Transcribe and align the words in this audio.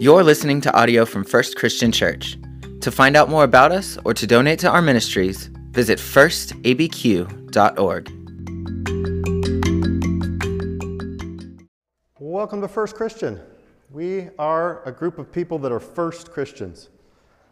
You're 0.00 0.22
listening 0.22 0.60
to 0.60 0.72
audio 0.78 1.04
from 1.04 1.24
First 1.24 1.56
Christian 1.56 1.90
Church. 1.90 2.38
To 2.82 2.92
find 2.92 3.16
out 3.16 3.28
more 3.28 3.42
about 3.42 3.72
us 3.72 3.98
or 4.04 4.14
to 4.14 4.28
donate 4.28 4.60
to 4.60 4.70
our 4.70 4.80
ministries, 4.80 5.46
visit 5.72 5.98
firstabq.org. 5.98 7.34
Welcome 12.20 12.60
to 12.60 12.68
First 12.68 12.94
Christian. 12.94 13.40
We 13.90 14.28
are 14.38 14.84
a 14.84 14.92
group 14.92 15.18
of 15.18 15.32
people 15.32 15.58
that 15.58 15.72
are 15.72 15.80
first 15.80 16.30
Christians. 16.30 16.90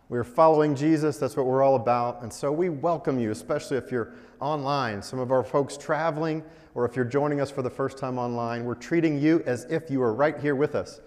We're 0.09 0.23
following 0.23 0.77
Jesus, 0.77 1.19
that's 1.19 1.37
what 1.37 1.47
we're 1.47 1.65
all 1.65 1.75
about. 1.75 2.23
And 2.23 2.33
so 2.33 2.53
we 2.53 2.69
welcome 2.69 3.19
you, 3.19 3.33
especially 3.33 3.77
if 3.77 3.91
you're 3.91 4.13
online. 4.39 5.03
Some 5.03 5.19
of 5.19 5.33
our 5.33 5.43
folks 5.43 5.77
traveling, 5.77 6.45
or 6.77 6.85
if 6.85 6.95
you're 6.95 7.05
joining 7.05 7.41
us 7.41 7.51
for 7.51 7.63
the 7.63 7.71
first 7.71 7.99
time 7.99 8.21
online, 8.21 8.65
we're 8.65 8.77
treating 8.77 9.21
you 9.21 9.43
as 9.47 9.65
if 9.65 9.91
you 9.91 9.99
were 9.99 10.15
right 10.15 10.39
here 10.39 10.55
with 10.55 10.77
us. 10.77 11.01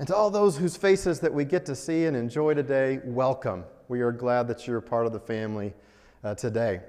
And 0.00 0.06
to 0.06 0.16
all 0.16 0.30
those 0.30 0.56
whose 0.56 0.78
faces 0.78 1.20
that 1.20 1.34
we 1.34 1.44
get 1.44 1.66
to 1.66 1.76
see 1.76 2.06
and 2.06 2.16
enjoy 2.16 2.54
today, 2.54 3.00
welcome. 3.04 3.64
We 3.88 4.00
are 4.00 4.12
glad 4.12 4.48
that 4.48 4.66
you're 4.66 4.80
part 4.80 5.04
of 5.04 5.12
the 5.12 5.20
family 5.20 5.74
uh, 6.24 6.34
today. 6.36 6.80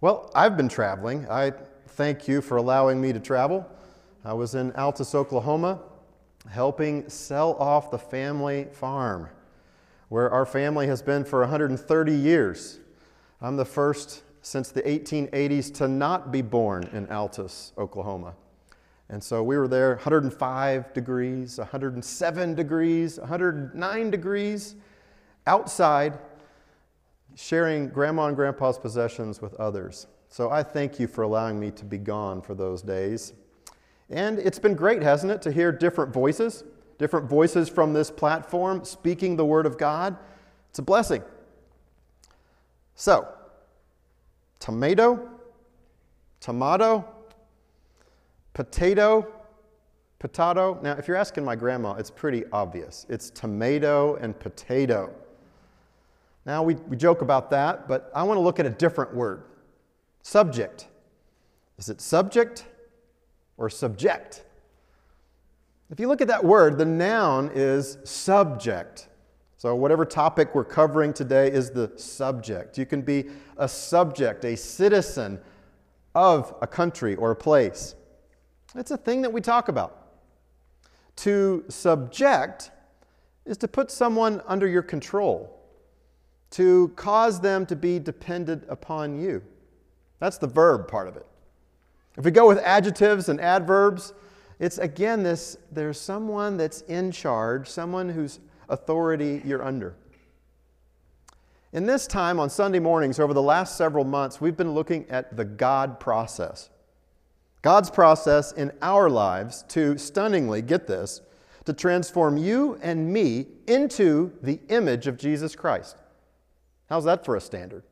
Well, 0.00 0.30
I've 0.34 0.56
been 0.56 0.70
traveling. 0.70 1.28
I 1.28 1.52
thank 1.88 2.26
you 2.26 2.40
for 2.40 2.56
allowing 2.56 3.02
me 3.02 3.12
to 3.12 3.20
travel. 3.20 3.70
I 4.24 4.32
was 4.32 4.54
in 4.54 4.72
Altus, 4.72 5.14
Oklahoma, 5.14 5.80
helping 6.48 7.06
sell 7.10 7.52
off 7.56 7.90
the 7.90 7.98
family 7.98 8.68
farm 8.72 9.28
where 10.08 10.30
our 10.30 10.46
family 10.46 10.86
has 10.86 11.02
been 11.02 11.26
for 11.26 11.40
130 11.40 12.14
years. 12.14 12.78
I'm 13.42 13.58
the 13.58 13.66
first 13.66 14.22
since 14.40 14.70
the 14.70 14.80
1880s 14.84 15.74
to 15.74 15.86
not 15.86 16.32
be 16.32 16.40
born 16.40 16.88
in 16.94 17.08
Altus, 17.08 17.76
Oklahoma. 17.76 18.32
And 19.10 19.22
so 19.22 19.42
we 19.42 19.56
were 19.56 19.68
there 19.68 19.94
105 19.94 20.92
degrees, 20.92 21.58
107 21.58 22.54
degrees, 22.54 23.18
109 23.18 24.10
degrees 24.10 24.74
outside, 25.46 26.18
sharing 27.34 27.88
grandma 27.88 28.26
and 28.26 28.36
grandpa's 28.36 28.78
possessions 28.78 29.40
with 29.40 29.54
others. 29.54 30.06
So 30.28 30.50
I 30.50 30.62
thank 30.62 31.00
you 31.00 31.06
for 31.06 31.22
allowing 31.22 31.58
me 31.58 31.70
to 31.70 31.84
be 31.84 31.96
gone 31.96 32.42
for 32.42 32.54
those 32.54 32.82
days. 32.82 33.32
And 34.10 34.38
it's 34.38 34.58
been 34.58 34.74
great, 34.74 35.02
hasn't 35.02 35.32
it, 35.32 35.40
to 35.42 35.52
hear 35.52 35.72
different 35.72 36.12
voices, 36.12 36.64
different 36.98 37.28
voices 37.28 37.68
from 37.68 37.94
this 37.94 38.10
platform 38.10 38.84
speaking 38.84 39.36
the 39.36 39.44
Word 39.44 39.64
of 39.64 39.78
God. 39.78 40.16
It's 40.68 40.78
a 40.78 40.82
blessing. 40.82 41.22
So, 42.94 43.28
tomato, 44.58 45.28
tomato, 46.40 47.08
potato, 48.58 49.24
potato. 50.18 50.80
Now, 50.82 50.94
if 50.94 51.06
you're 51.06 51.16
asking 51.16 51.44
my 51.44 51.54
grandma, 51.54 51.92
it's 51.92 52.10
pretty 52.10 52.42
obvious. 52.50 53.06
It's 53.08 53.30
tomato 53.30 54.16
and 54.16 54.36
potato. 54.36 55.14
Now, 56.44 56.64
we, 56.64 56.74
we 56.74 56.96
joke 56.96 57.22
about 57.22 57.52
that, 57.52 57.86
but 57.86 58.10
I 58.16 58.24
want 58.24 58.36
to 58.36 58.40
look 58.40 58.58
at 58.58 58.66
a 58.66 58.70
different 58.70 59.14
word 59.14 59.44
subject. 60.22 60.88
Is 61.78 61.88
it 61.88 62.00
subject 62.00 62.64
or 63.58 63.70
subject? 63.70 64.42
If 65.88 66.00
you 66.00 66.08
look 66.08 66.20
at 66.20 66.26
that 66.26 66.44
word, 66.44 66.78
the 66.78 66.84
noun 66.84 67.52
is 67.54 67.98
subject. 68.02 69.06
So, 69.56 69.72
whatever 69.76 70.04
topic 70.04 70.52
we're 70.52 70.64
covering 70.64 71.12
today 71.12 71.48
is 71.48 71.70
the 71.70 71.92
subject. 71.94 72.76
You 72.76 72.86
can 72.86 73.02
be 73.02 73.26
a 73.56 73.68
subject, 73.68 74.44
a 74.44 74.56
citizen 74.56 75.38
of 76.16 76.56
a 76.60 76.66
country 76.66 77.14
or 77.14 77.30
a 77.30 77.36
place. 77.36 77.94
It's 78.74 78.90
a 78.90 78.96
thing 78.96 79.22
that 79.22 79.32
we 79.32 79.40
talk 79.40 79.68
about. 79.68 80.06
To 81.16 81.64
subject 81.68 82.70
is 83.44 83.56
to 83.58 83.68
put 83.68 83.90
someone 83.90 84.42
under 84.46 84.66
your 84.68 84.82
control, 84.82 85.58
to 86.50 86.88
cause 86.96 87.40
them 87.40 87.66
to 87.66 87.76
be 87.76 87.98
dependent 87.98 88.64
upon 88.68 89.18
you. 89.20 89.42
That's 90.20 90.38
the 90.38 90.46
verb 90.46 90.88
part 90.88 91.08
of 91.08 91.16
it. 91.16 91.26
If 92.16 92.24
we 92.24 92.30
go 92.30 92.46
with 92.46 92.58
adjectives 92.58 93.28
and 93.28 93.40
adverbs, 93.40 94.12
it's 94.58 94.78
again 94.78 95.22
this 95.22 95.56
there's 95.70 96.00
someone 96.00 96.56
that's 96.56 96.82
in 96.82 97.12
charge, 97.12 97.68
someone 97.68 98.08
whose 98.08 98.40
authority 98.68 99.40
you're 99.44 99.64
under. 99.64 99.94
In 101.72 101.86
this 101.86 102.06
time 102.06 102.40
on 102.40 102.50
Sunday 102.50 102.78
mornings 102.78 103.20
over 103.20 103.34
the 103.34 103.42
last 103.42 103.76
several 103.76 104.04
months, 104.04 104.40
we've 104.40 104.56
been 104.56 104.72
looking 104.72 105.08
at 105.10 105.36
the 105.36 105.44
God 105.44 106.00
process. 106.00 106.70
God's 107.62 107.90
process 107.90 108.52
in 108.52 108.72
our 108.82 109.10
lives 109.10 109.64
to 109.68 109.98
stunningly, 109.98 110.62
get 110.62 110.86
this, 110.86 111.20
to 111.64 111.72
transform 111.72 112.36
you 112.36 112.78
and 112.82 113.12
me 113.12 113.46
into 113.66 114.32
the 114.42 114.60
image 114.68 115.06
of 115.06 115.18
Jesus 115.18 115.56
Christ. 115.56 115.96
How's 116.88 117.04
that 117.04 117.24
for 117.24 117.36
a 117.36 117.40
standard? 117.40 117.82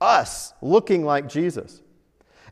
Us 0.00 0.54
looking 0.62 1.04
like 1.04 1.28
Jesus. 1.28 1.82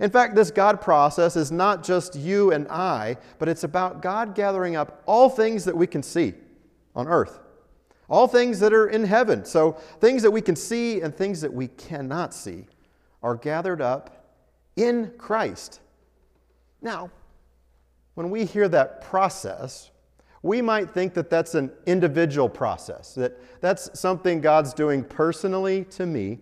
In 0.01 0.11
fact, 0.11 0.35
this 0.35 0.51
God 0.51 0.81
process 0.81 1.37
is 1.37 1.53
not 1.53 1.85
just 1.85 2.17
you 2.17 2.51
and 2.51 2.67
I, 2.69 3.17
but 3.39 3.49
it's 3.49 3.65
about 3.65 4.03
God 4.03 4.35
gathering 4.35 4.75
up 4.75 5.03
all 5.07 5.29
things 5.29 5.65
that 5.65 5.77
we 5.77 5.87
can 5.87 6.03
see 6.03 6.35
on 6.95 7.07
earth, 7.07 7.39
all 8.09 8.27
things 8.27 8.59
that 8.61 8.73
are 8.73 8.89
in 8.89 9.05
heaven. 9.05 9.45
So, 9.45 9.73
things 10.01 10.23
that 10.23 10.31
we 10.31 10.41
can 10.41 10.57
see 10.57 11.03
and 11.03 11.15
things 11.15 11.41
that 11.43 11.53
we 11.53 11.69
cannot 11.69 12.35
see 12.35 12.67
are 13.23 13.37
gathered 13.37 13.81
up 13.81 14.27
in 14.77 15.13
Christ 15.19 15.82
now, 16.83 17.11
when 18.15 18.31
we 18.31 18.45
hear 18.45 18.69
that 18.69 19.01
process, 19.01 19.91
we 20.43 20.61
might 20.61 20.91
think 20.91 21.15
that 21.15 21.31
that's 21.31 21.55
an 21.55 21.71
individual 21.87 22.49
process, 22.49 23.15
that 23.15 23.39
that's 23.61 23.99
something 23.99 24.41
God's 24.41 24.75
doing 24.75 25.05
personally 25.05 25.85
to 25.85 26.05
me, 26.05 26.41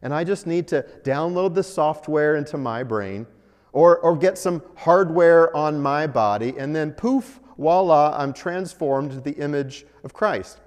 and 0.00 0.12
I 0.12 0.24
just 0.24 0.46
need 0.46 0.66
to 0.68 0.84
download 1.04 1.54
the 1.54 1.62
software 1.62 2.36
into 2.36 2.56
my 2.56 2.82
brain 2.82 3.26
or, 3.72 3.98
or 3.98 4.16
get 4.16 4.38
some 4.38 4.62
hardware 4.76 5.54
on 5.54 5.80
my 5.80 6.06
body, 6.06 6.54
and 6.58 6.74
then 6.74 6.92
poof, 6.92 7.40
voila, 7.58 8.16
I'm 8.18 8.32
transformed 8.32 9.12
to 9.12 9.20
the 9.20 9.32
image 9.32 9.86
of 10.02 10.12
Christ. 10.12 10.60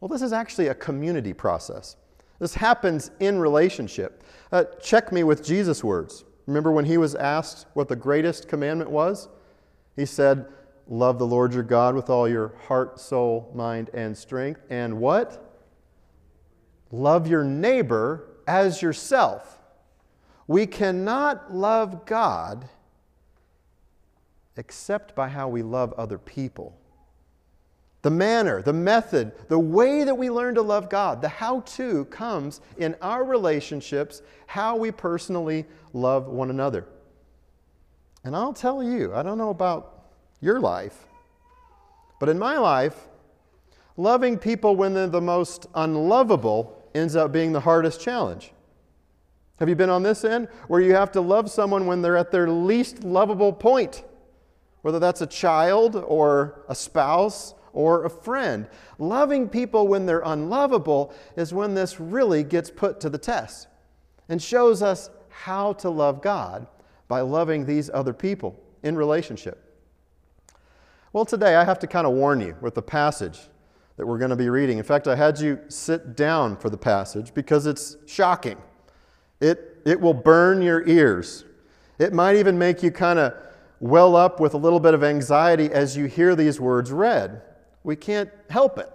Well, 0.00 0.08
this 0.08 0.22
is 0.22 0.32
actually 0.32 0.68
a 0.68 0.74
community 0.74 1.32
process. 1.32 1.96
This 2.38 2.54
happens 2.54 3.10
in 3.20 3.38
relationship. 3.38 4.24
Uh, 4.50 4.64
check 4.80 5.12
me 5.12 5.24
with 5.24 5.44
Jesus' 5.44 5.84
words. 5.84 6.24
Remember 6.50 6.72
when 6.72 6.84
he 6.84 6.98
was 6.98 7.14
asked 7.14 7.66
what 7.74 7.86
the 7.86 7.94
greatest 7.94 8.48
commandment 8.48 8.90
was? 8.90 9.28
He 9.94 10.04
said, 10.04 10.46
Love 10.88 11.20
the 11.20 11.26
Lord 11.26 11.54
your 11.54 11.62
God 11.62 11.94
with 11.94 12.10
all 12.10 12.28
your 12.28 12.56
heart, 12.66 12.98
soul, 12.98 13.52
mind, 13.54 13.88
and 13.94 14.18
strength. 14.18 14.60
And 14.68 14.98
what? 14.98 15.48
Love 16.90 17.28
your 17.28 17.44
neighbor 17.44 18.30
as 18.48 18.82
yourself. 18.82 19.60
We 20.48 20.66
cannot 20.66 21.54
love 21.54 22.04
God 22.04 22.68
except 24.56 25.14
by 25.14 25.28
how 25.28 25.46
we 25.46 25.62
love 25.62 25.92
other 25.92 26.18
people 26.18 26.76
the 28.02 28.10
manner, 28.10 28.62
the 28.62 28.72
method, 28.72 29.32
the 29.48 29.58
way 29.58 30.04
that 30.04 30.14
we 30.14 30.30
learn 30.30 30.54
to 30.54 30.62
love 30.62 30.88
God, 30.88 31.20
the 31.20 31.28
how 31.28 31.60
to 31.60 32.06
comes 32.06 32.60
in 32.78 32.96
our 33.02 33.24
relationships, 33.24 34.22
how 34.46 34.76
we 34.76 34.90
personally 34.90 35.66
love 35.92 36.26
one 36.26 36.50
another. 36.50 36.86
And 38.24 38.34
I'll 38.34 38.54
tell 38.54 38.82
you, 38.82 39.14
I 39.14 39.22
don't 39.22 39.38
know 39.38 39.50
about 39.50 40.04
your 40.40 40.60
life, 40.60 41.06
but 42.18 42.28
in 42.28 42.38
my 42.38 42.58
life, 42.58 43.08
loving 43.96 44.38
people 44.38 44.76
when 44.76 44.94
they're 44.94 45.06
the 45.06 45.20
most 45.20 45.66
unlovable 45.74 46.82
ends 46.94 47.16
up 47.16 47.32
being 47.32 47.52
the 47.52 47.60
hardest 47.60 48.00
challenge. 48.00 48.52
Have 49.58 49.68
you 49.68 49.76
been 49.76 49.90
on 49.90 50.02
this 50.02 50.24
end 50.24 50.48
where 50.68 50.80
you 50.80 50.94
have 50.94 51.12
to 51.12 51.20
love 51.20 51.50
someone 51.50 51.86
when 51.86 52.00
they're 52.00 52.16
at 52.16 52.30
their 52.30 52.48
least 52.48 53.04
lovable 53.04 53.52
point? 53.52 54.04
Whether 54.80 54.98
that's 54.98 55.20
a 55.20 55.26
child 55.26 55.96
or 55.96 56.64
a 56.66 56.74
spouse 56.74 57.54
or 57.72 58.04
a 58.04 58.10
friend. 58.10 58.66
Loving 58.98 59.48
people 59.48 59.88
when 59.88 60.06
they're 60.06 60.22
unlovable 60.24 61.12
is 61.36 61.54
when 61.54 61.74
this 61.74 62.00
really 62.00 62.42
gets 62.42 62.70
put 62.70 63.00
to 63.00 63.10
the 63.10 63.18
test 63.18 63.68
and 64.28 64.42
shows 64.42 64.82
us 64.82 65.10
how 65.28 65.72
to 65.74 65.90
love 65.90 66.22
God 66.22 66.66
by 67.08 67.20
loving 67.20 67.66
these 67.66 67.90
other 67.92 68.12
people 68.12 68.58
in 68.82 68.96
relationship. 68.96 69.70
Well, 71.12 71.24
today 71.24 71.56
I 71.56 71.64
have 71.64 71.78
to 71.80 71.86
kind 71.86 72.06
of 72.06 72.12
warn 72.12 72.40
you 72.40 72.56
with 72.60 72.74
the 72.74 72.82
passage 72.82 73.40
that 73.96 74.06
we're 74.06 74.18
going 74.18 74.30
to 74.30 74.36
be 74.36 74.48
reading. 74.48 74.78
In 74.78 74.84
fact, 74.84 75.08
I 75.08 75.16
had 75.16 75.38
you 75.40 75.58
sit 75.68 76.16
down 76.16 76.56
for 76.56 76.70
the 76.70 76.76
passage 76.76 77.34
because 77.34 77.66
it's 77.66 77.96
shocking. 78.06 78.56
It, 79.40 79.82
it 79.84 80.00
will 80.00 80.14
burn 80.14 80.62
your 80.62 80.86
ears. 80.86 81.44
It 81.98 82.12
might 82.12 82.36
even 82.36 82.58
make 82.58 82.82
you 82.82 82.90
kind 82.90 83.18
of 83.18 83.34
well 83.80 84.14
up 84.14 84.38
with 84.38 84.54
a 84.54 84.56
little 84.56 84.80
bit 84.80 84.94
of 84.94 85.02
anxiety 85.02 85.70
as 85.72 85.96
you 85.96 86.04
hear 86.04 86.36
these 86.36 86.60
words 86.60 86.92
read. 86.92 87.42
We 87.82 87.96
can't 87.96 88.30
help 88.48 88.78
it. 88.78 88.90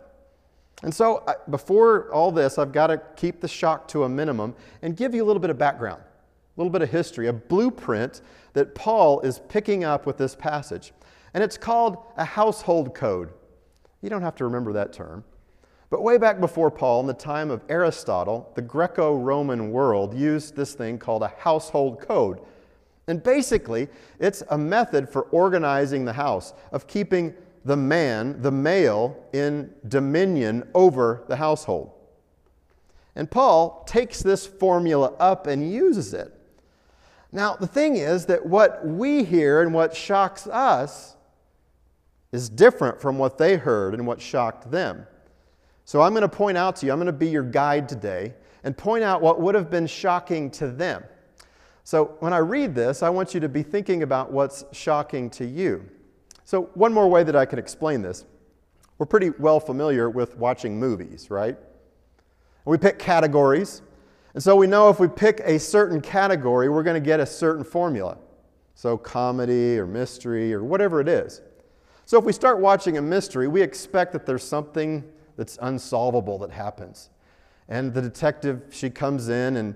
And 0.84 0.94
so, 0.94 1.26
before 1.50 2.12
all 2.12 2.32
this, 2.32 2.58
I've 2.58 2.72
got 2.72 2.88
to 2.88 3.02
keep 3.16 3.42
the 3.42 3.48
shock 3.48 3.88
to 3.90 4.04
a 4.04 4.10
minimum 4.10 4.56
and 4.82 4.96
give 4.96 5.16
you 5.16 5.24
a 5.24 5.26
little 5.26 5.40
bit 5.40 5.50
of 5.50 5.58
background, 5.58 6.02
a 6.02 6.60
little 6.60 6.72
bit 6.72 6.82
of 6.82 6.90
history, 6.90 7.28
a 7.28 7.34
blueprint 7.34 8.22
that 8.54 8.76
Paul 8.76 9.22
is 9.22 9.40
picking 9.48 9.84
up 9.84 10.06
with 10.06 10.18
this 10.18 10.36
passage. 10.36 10.94
And 11.34 11.44
it's 11.44 11.58
called 11.58 11.98
a 12.18 12.26
household 12.26 12.94
code. 12.94 13.32
You 14.02 14.10
don't 14.10 14.22
have 14.22 14.36
to 14.36 14.44
remember 14.44 14.74
that 14.74 14.94
term. 14.94 15.24
But 15.90 16.04
way 16.04 16.18
back 16.18 16.40
before 16.40 16.72
Paul, 16.72 17.02
in 17.02 17.08
the 17.08 17.14
time 17.14 17.52
of 17.52 17.64
Aristotle, 17.70 18.52
the 18.56 18.62
Greco 18.62 19.16
Roman 19.16 19.72
world 19.72 20.14
used 20.14 20.56
this 20.56 20.74
thing 20.74 20.98
called 20.98 21.24
a 21.24 21.32
household 21.38 22.00
code. 22.00 22.42
And 23.08 23.22
basically, 23.22 23.88
it's 24.20 24.44
a 24.50 24.58
method 24.58 25.08
for 25.08 25.24
organizing 25.24 26.06
the 26.06 26.14
house, 26.14 26.54
of 26.72 26.88
keeping 26.88 27.36
the 27.66 27.76
man, 27.76 28.42
the 28.42 28.52
male, 28.52 29.18
in 29.34 29.74
dominion 29.88 30.68
over 30.74 31.24
the 31.28 31.36
household. 31.36 31.92
And 33.16 33.30
Paul 33.30 33.84
takes 33.88 34.22
this 34.22 34.46
formula 34.46 35.14
up 35.20 35.48
and 35.48 35.72
uses 35.72 36.14
it. 36.14 36.32
Now, 37.32 37.56
the 37.56 37.68
thing 37.68 37.98
is 37.98 38.28
that 38.28 38.46
what 38.46 38.86
we 38.86 39.24
hear 39.24 39.62
and 39.62 39.74
what 39.74 39.96
shocks 39.96 40.48
us 40.48 41.16
is 42.32 42.50
different 42.50 43.02
from 43.02 43.18
what 43.18 43.38
they 43.38 43.58
heard 43.58 43.94
and 43.94 44.06
what 44.06 44.22
shocked 44.22 44.70
them. 44.70 45.08
So 45.86 46.02
I'm 46.02 46.14
going 46.14 46.22
to 46.22 46.30
point 46.30 46.58
out 46.58 46.76
to 46.78 46.86
you, 46.86 46.92
I'm 46.92 46.98
going 46.98 47.08
to 47.08 47.14
be 47.14 47.30
your 47.30 47.44
guide 47.44 47.90
today 47.90 48.34
and 48.64 48.78
point 48.78 49.04
out 49.04 49.22
what 49.22 49.42
would 49.42 49.56
have 49.56 49.70
been 49.70 49.88
shocking 49.88 50.52
to 50.52 50.68
them. 50.68 51.04
So 51.84 52.16
when 52.20 52.34
I 52.34 52.40
read 52.40 52.74
this, 52.74 53.04
I 53.04 53.10
want 53.10 53.34
you 53.34 53.40
to 53.40 53.50
be 53.50 53.64
thinking 53.64 54.04
about 54.04 54.32
what's 54.32 54.66
shocking 54.72 55.30
to 55.32 55.46
you. 55.46 55.88
So, 56.46 56.70
one 56.76 56.94
more 56.94 57.10
way 57.10 57.24
that 57.24 57.36
I 57.36 57.46
can 57.46 57.60
explain 57.60 58.02
this 58.04 58.26
we're 58.98 59.08
pretty 59.08 59.32
well 59.32 59.60
familiar 59.60 60.10
with 60.10 60.38
watching 60.38 60.80
movies, 60.80 61.30
right? 61.30 61.58
We 62.64 62.78
pick 62.78 62.98
categories. 62.98 63.82
And 64.34 64.42
so 64.42 64.56
we 64.56 64.68
know 64.68 64.90
if 64.90 65.00
we 65.00 65.08
pick 65.08 65.42
a 65.44 65.58
certain 65.60 66.02
category, 66.02 66.70
we're 66.70 66.84
going 66.84 67.02
to 67.02 67.06
get 67.06 67.20
a 67.20 67.26
certain 67.26 67.64
formula. 67.64 68.18
So, 68.76 68.98
comedy 68.98 69.80
or 69.80 69.88
mystery 69.88 70.54
or 70.54 70.64
whatever 70.64 71.02
it 71.02 71.08
is. 71.08 71.42
So, 72.06 72.20
if 72.20 72.26
we 72.26 72.32
start 72.32 72.60
watching 72.60 72.98
a 72.98 73.02
mystery, 73.02 73.48
we 73.48 73.62
expect 73.62 74.14
that 74.14 74.26
there's 74.26 74.44
something 74.44 75.04
that's 75.38 75.58
unsolvable 75.62 76.38
that 76.40 76.52
happens. 76.52 77.10
And 77.70 77.92
the 77.94 78.02
detective, 78.02 78.68
she 78.70 78.92
comes 78.92 79.30
in 79.30 79.58
and 79.58 79.76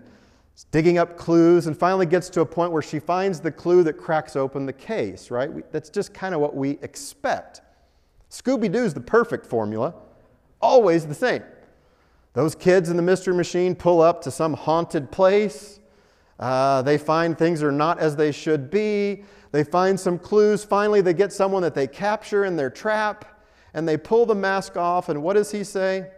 digging 0.65 0.97
up 0.97 1.17
clues 1.17 1.67
and 1.67 1.77
finally 1.77 2.05
gets 2.05 2.29
to 2.29 2.41
a 2.41 2.45
point 2.45 2.71
where 2.71 2.81
she 2.81 2.99
finds 2.99 3.39
the 3.39 3.51
clue 3.51 3.83
that 3.83 3.93
cracks 3.93 4.35
open 4.35 4.65
the 4.65 4.73
case, 4.73 5.31
right? 5.31 5.51
We, 5.51 5.63
that's 5.71 5.89
just 5.89 6.13
kind 6.13 6.35
of 6.35 6.41
what 6.41 6.55
we 6.55 6.71
expect. 6.81 7.61
Scooby 8.29 8.71
Doo's 8.71 8.93
the 8.93 9.01
perfect 9.01 9.45
formula, 9.45 9.95
always 10.61 11.05
the 11.07 11.15
same. 11.15 11.43
Those 12.33 12.55
kids 12.55 12.89
in 12.89 12.95
the 12.95 13.01
mystery 13.01 13.33
machine 13.33 13.75
pull 13.75 14.01
up 14.01 14.21
to 14.23 14.31
some 14.31 14.53
haunted 14.53 15.11
place. 15.11 15.79
Uh, 16.39 16.81
they 16.81 16.97
find 16.97 17.37
things 17.37 17.63
are 17.63 17.71
not 17.71 17.99
as 17.99 18.15
they 18.15 18.31
should 18.31 18.69
be. 18.69 19.23
They 19.51 19.63
find 19.63 19.99
some 19.99 20.19
clues. 20.19 20.63
Finally, 20.63 21.01
they 21.01 21.13
get 21.13 21.33
someone 21.33 21.63
that 21.63 21.73
they 21.73 21.87
capture 21.87 22.45
in 22.45 22.55
their 22.55 22.69
trap 22.69 23.43
and 23.73 23.87
they 23.87 23.97
pull 23.97 24.25
the 24.25 24.35
mask 24.35 24.77
off. 24.77 25.09
And 25.09 25.23
what 25.23 25.33
does 25.33 25.51
he 25.51 25.63
say? 25.63 26.11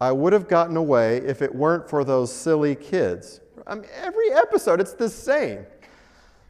I 0.00 0.12
would 0.12 0.32
have 0.32 0.48
gotten 0.48 0.76
away 0.76 1.18
if 1.18 1.42
it 1.42 1.54
weren't 1.54 1.88
for 1.88 2.04
those 2.04 2.32
silly 2.32 2.74
kids. 2.74 3.40
I 3.66 3.74
mean, 3.74 3.84
every 3.94 4.32
episode, 4.32 4.80
it's 4.80 4.94
the 4.94 5.08
same. 5.08 5.66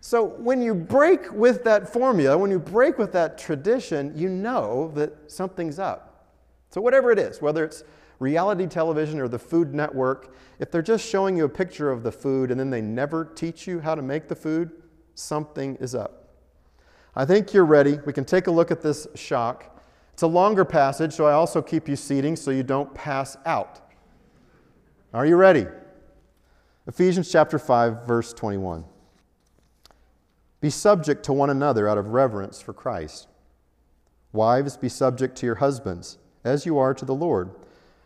So 0.00 0.25
when 0.25 0.62
you 0.62 0.75
break 0.75 1.31
with 1.32 1.64
that 1.64 1.93
formula, 1.93 2.38
when 2.38 2.50
you 2.50 2.58
break 2.58 2.97
with 2.97 3.12
that 3.12 3.37
tradition, 3.37 4.12
you 4.17 4.29
know 4.29 4.91
that 4.94 5.31
something's 5.31 5.79
up. 5.79 6.06
So, 6.70 6.81
whatever 6.81 7.11
it 7.11 7.19
is, 7.19 7.43
whether 7.43 7.64
it's 7.64 7.82
reality 8.20 8.67
television 8.67 9.19
or 9.19 9.29
the 9.29 9.38
Food 9.38 9.75
Network, 9.75 10.35
if 10.61 10.70
they're 10.70 10.82
just 10.82 11.06
showing 11.06 11.37
you 11.37 11.44
a 11.44 11.49
picture 11.49 11.91
of 11.91 12.03
the 12.03 12.12
food 12.12 12.50
and 12.50 12.61
then 12.61 12.70
they 12.70 12.81
never 12.81 13.25
teach 13.25 13.67
you 13.67 13.81
how 13.81 13.94
to 13.94 14.03
make 14.03 14.29
the 14.29 14.37
food, 14.37 14.70
something 15.14 15.76
is 15.76 15.94
up. 15.94 16.29
I 17.17 17.25
think 17.25 17.53
you're 17.53 17.64
ready. 17.64 17.99
We 18.06 18.12
can 18.12 18.25
take 18.25 18.46
a 18.46 18.50
look 18.50 18.70
at 18.70 18.81
this 18.81 19.08
shock. 19.17 19.80
It's 20.20 20.25
a 20.25 20.26
longer 20.26 20.67
passage, 20.67 21.14
so 21.14 21.25
I 21.25 21.32
also 21.32 21.62
keep 21.62 21.88
you 21.88 21.96
seating 21.96 22.37
so 22.37 22.50
you 22.50 22.62
don't 22.62 22.93
pass 22.93 23.38
out. 23.46 23.81
Are 25.14 25.25
you 25.25 25.37
ready? 25.37 25.64
Ephesians 26.87 27.32
chapter 27.32 27.58
5 27.58 28.06
verse 28.06 28.34
21. 28.34 28.84
Be 30.61 30.69
subject 30.69 31.25
to 31.25 31.32
one 31.32 31.49
another 31.49 31.88
out 31.88 31.96
of 31.96 32.08
reverence 32.08 32.61
for 32.61 32.75
Christ. 32.75 33.28
Wives, 34.34 34.76
be 34.76 34.90
subject 34.90 35.37
to 35.37 35.46
your 35.46 35.55
husbands, 35.55 36.19
as 36.44 36.67
you 36.67 36.76
are 36.76 36.93
to 36.93 37.06
the 37.06 37.14
Lord. 37.14 37.52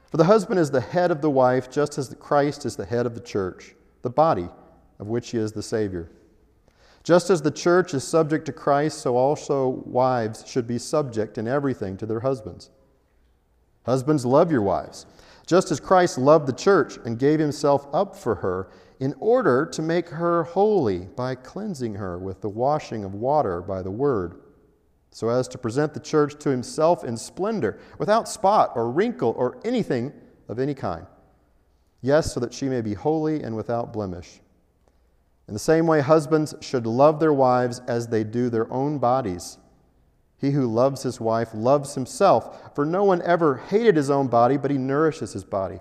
For 0.09 0.17
the 0.17 0.23
husband 0.23 0.61
is 0.61 0.71
the 0.71 0.81
head 0.81 1.11
of 1.11 1.21
the 1.21 1.31
wife, 1.31 1.69
just 1.69 1.99
as 1.99 2.15
Christ 2.21 2.65
is 2.65 2.77
the 2.77 2.87
head 2.87 3.07
of 3.07 3.17
the 3.17 3.21
church, 3.21 3.75
the 4.03 4.09
body 4.09 4.49
of 5.01 5.09
which 5.09 5.31
he 5.31 5.39
is 5.39 5.51
the 5.51 5.65
Savior. 5.65 6.13
Just 7.05 7.29
as 7.29 7.43
the 7.43 7.51
church 7.51 7.93
is 7.93 8.03
subject 8.03 8.47
to 8.47 8.53
Christ, 8.53 8.99
so 8.99 9.17
also 9.17 9.83
wives 9.85 10.43
should 10.47 10.67
be 10.67 10.79
subject 10.79 11.37
in 11.37 11.47
everything 11.47 11.99
to 11.99 12.07
their 12.07 12.21
husbands. 12.21 12.71
Husbands, 13.85 14.25
love 14.25 14.51
your 14.51 14.63
wives, 14.63 15.05
just 15.47 15.71
as 15.71 15.79
Christ 15.79 16.17
loved 16.17 16.47
the 16.47 16.55
church 16.55 16.97
and 17.05 17.19
gave 17.19 17.39
himself 17.39 17.87
up 17.93 18.17
for 18.17 18.37
her 18.37 18.71
in 19.01 19.15
order 19.21 19.67
to 19.67 19.83
make 19.83 20.09
her 20.09 20.45
holy 20.45 21.01
by 21.01 21.35
cleansing 21.35 21.95
her 21.97 22.19
with 22.19 22.41
the 22.41 22.49
washing 22.49 23.05
of 23.05 23.13
water 23.13 23.61
by 23.61 23.83
the 23.83 23.91
word, 23.91 24.41
so 25.11 25.29
as 25.29 25.47
to 25.49 25.59
present 25.59 25.93
the 25.93 26.01
church 26.01 26.39
to 26.39 26.49
himself 26.49 27.05
in 27.05 27.19
splendor, 27.19 27.79
without 27.99 28.31
spot 28.31 28.73
or 28.75 28.91
wrinkle 28.91 29.35
or 29.37 29.61
anything 29.63 30.11
of 30.49 30.59
any 30.59 30.75
kind. 30.75 31.07
Yes, 32.01 32.33
so 32.33 32.41
that 32.41 32.55
she 32.55 32.71
may 32.71 32.81
be 32.81 32.95
holy 32.95 33.43
and 33.43 33.55
without 33.55 33.93
blemish. 33.93 34.41
In 35.47 35.53
the 35.53 35.61
same 35.61 35.87
way, 35.87 36.01
husbands 36.01 36.55
should 36.61 36.87
love 36.87 37.21
their 37.21 37.33
wives 37.33 37.81
as 37.87 38.09
they 38.09 38.25
do 38.25 38.49
their 38.49 38.73
own 38.73 38.99
bodies. 38.99 39.59
He 40.39 40.51
who 40.51 40.67
loves 40.67 41.03
his 41.03 41.21
wife 41.21 41.51
loves 41.55 41.95
himself, 41.95 42.75
for 42.75 42.85
no 42.85 43.05
one 43.05 43.23
ever 43.23 43.57
hated 43.57 43.97
his 43.97 44.11
own 44.11 44.29
body, 44.29 44.57
but 44.57 44.71
he 44.71 44.79
nourishes 44.79 45.33
his 45.33 45.45
body, 45.45 45.81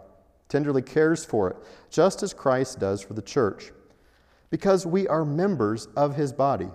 tenderly 0.50 0.82
cares 0.82 1.24
for 1.26 1.50
it, 1.50 1.58
just 1.90 2.24
as 2.24 2.34
Christ 2.34 2.80
does 2.80 3.02
for 3.02 3.14
the 3.14 3.22
church, 3.22 3.72
because 4.50 4.86
we 4.86 5.08
are 5.08 5.26
members 5.26 5.88
of 5.96 6.16
his 6.16 6.34
body. 6.34 6.70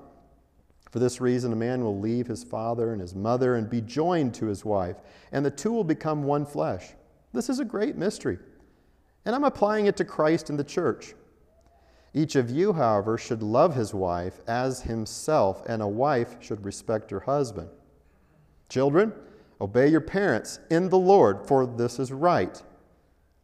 For 0.91 0.99
this 0.99 1.21
reason, 1.21 1.53
a 1.53 1.57
man 1.57 1.85
will 1.85 1.99
leave 1.99 2.27
his 2.27 2.43
father 2.43 2.93
and 2.93 3.01
his 3.01 3.15
mother 3.15 3.57
and 3.57 3.69
be 3.69 3.83
joined 3.83 4.33
to 4.35 4.47
his 4.47 4.65
wife, 4.65 4.97
and 5.33 5.45
the 5.45 5.51
two 5.51 5.73
will 5.73 5.85
become 5.85 6.23
one 6.23 6.47
flesh. 6.47 6.95
This 7.35 7.51
is 7.51 7.61
a 7.61 7.65
great 7.65 7.97
mystery, 7.97 8.39
and 9.27 9.35
I'm 9.35 9.45
applying 9.45 9.87
it 9.87 9.97
to 9.99 10.05
Christ 10.05 10.49
and 10.49 10.59
the 10.59 10.65
church. 10.65 11.15
Each 12.15 12.37
of 12.37 12.51
you, 12.51 12.73
however, 12.73 13.19
should 13.19 13.43
love 13.43 13.75
his 13.75 13.93
wife 13.93 14.41
as 14.47 14.83
himself, 14.83 15.63
and 15.67 15.83
a 15.83 15.89
wife 15.89 16.37
should 16.41 16.65
respect 16.65 17.11
her 17.11 17.21
husband. 17.21 17.69
Children, 18.69 19.13
obey 19.61 19.89
your 19.89 20.01
parents 20.01 20.61
in 20.71 20.89
the 20.89 20.99
Lord, 20.99 21.47
for 21.47 21.67
this 21.67 21.99
is 21.99 22.13
right. 22.13 22.63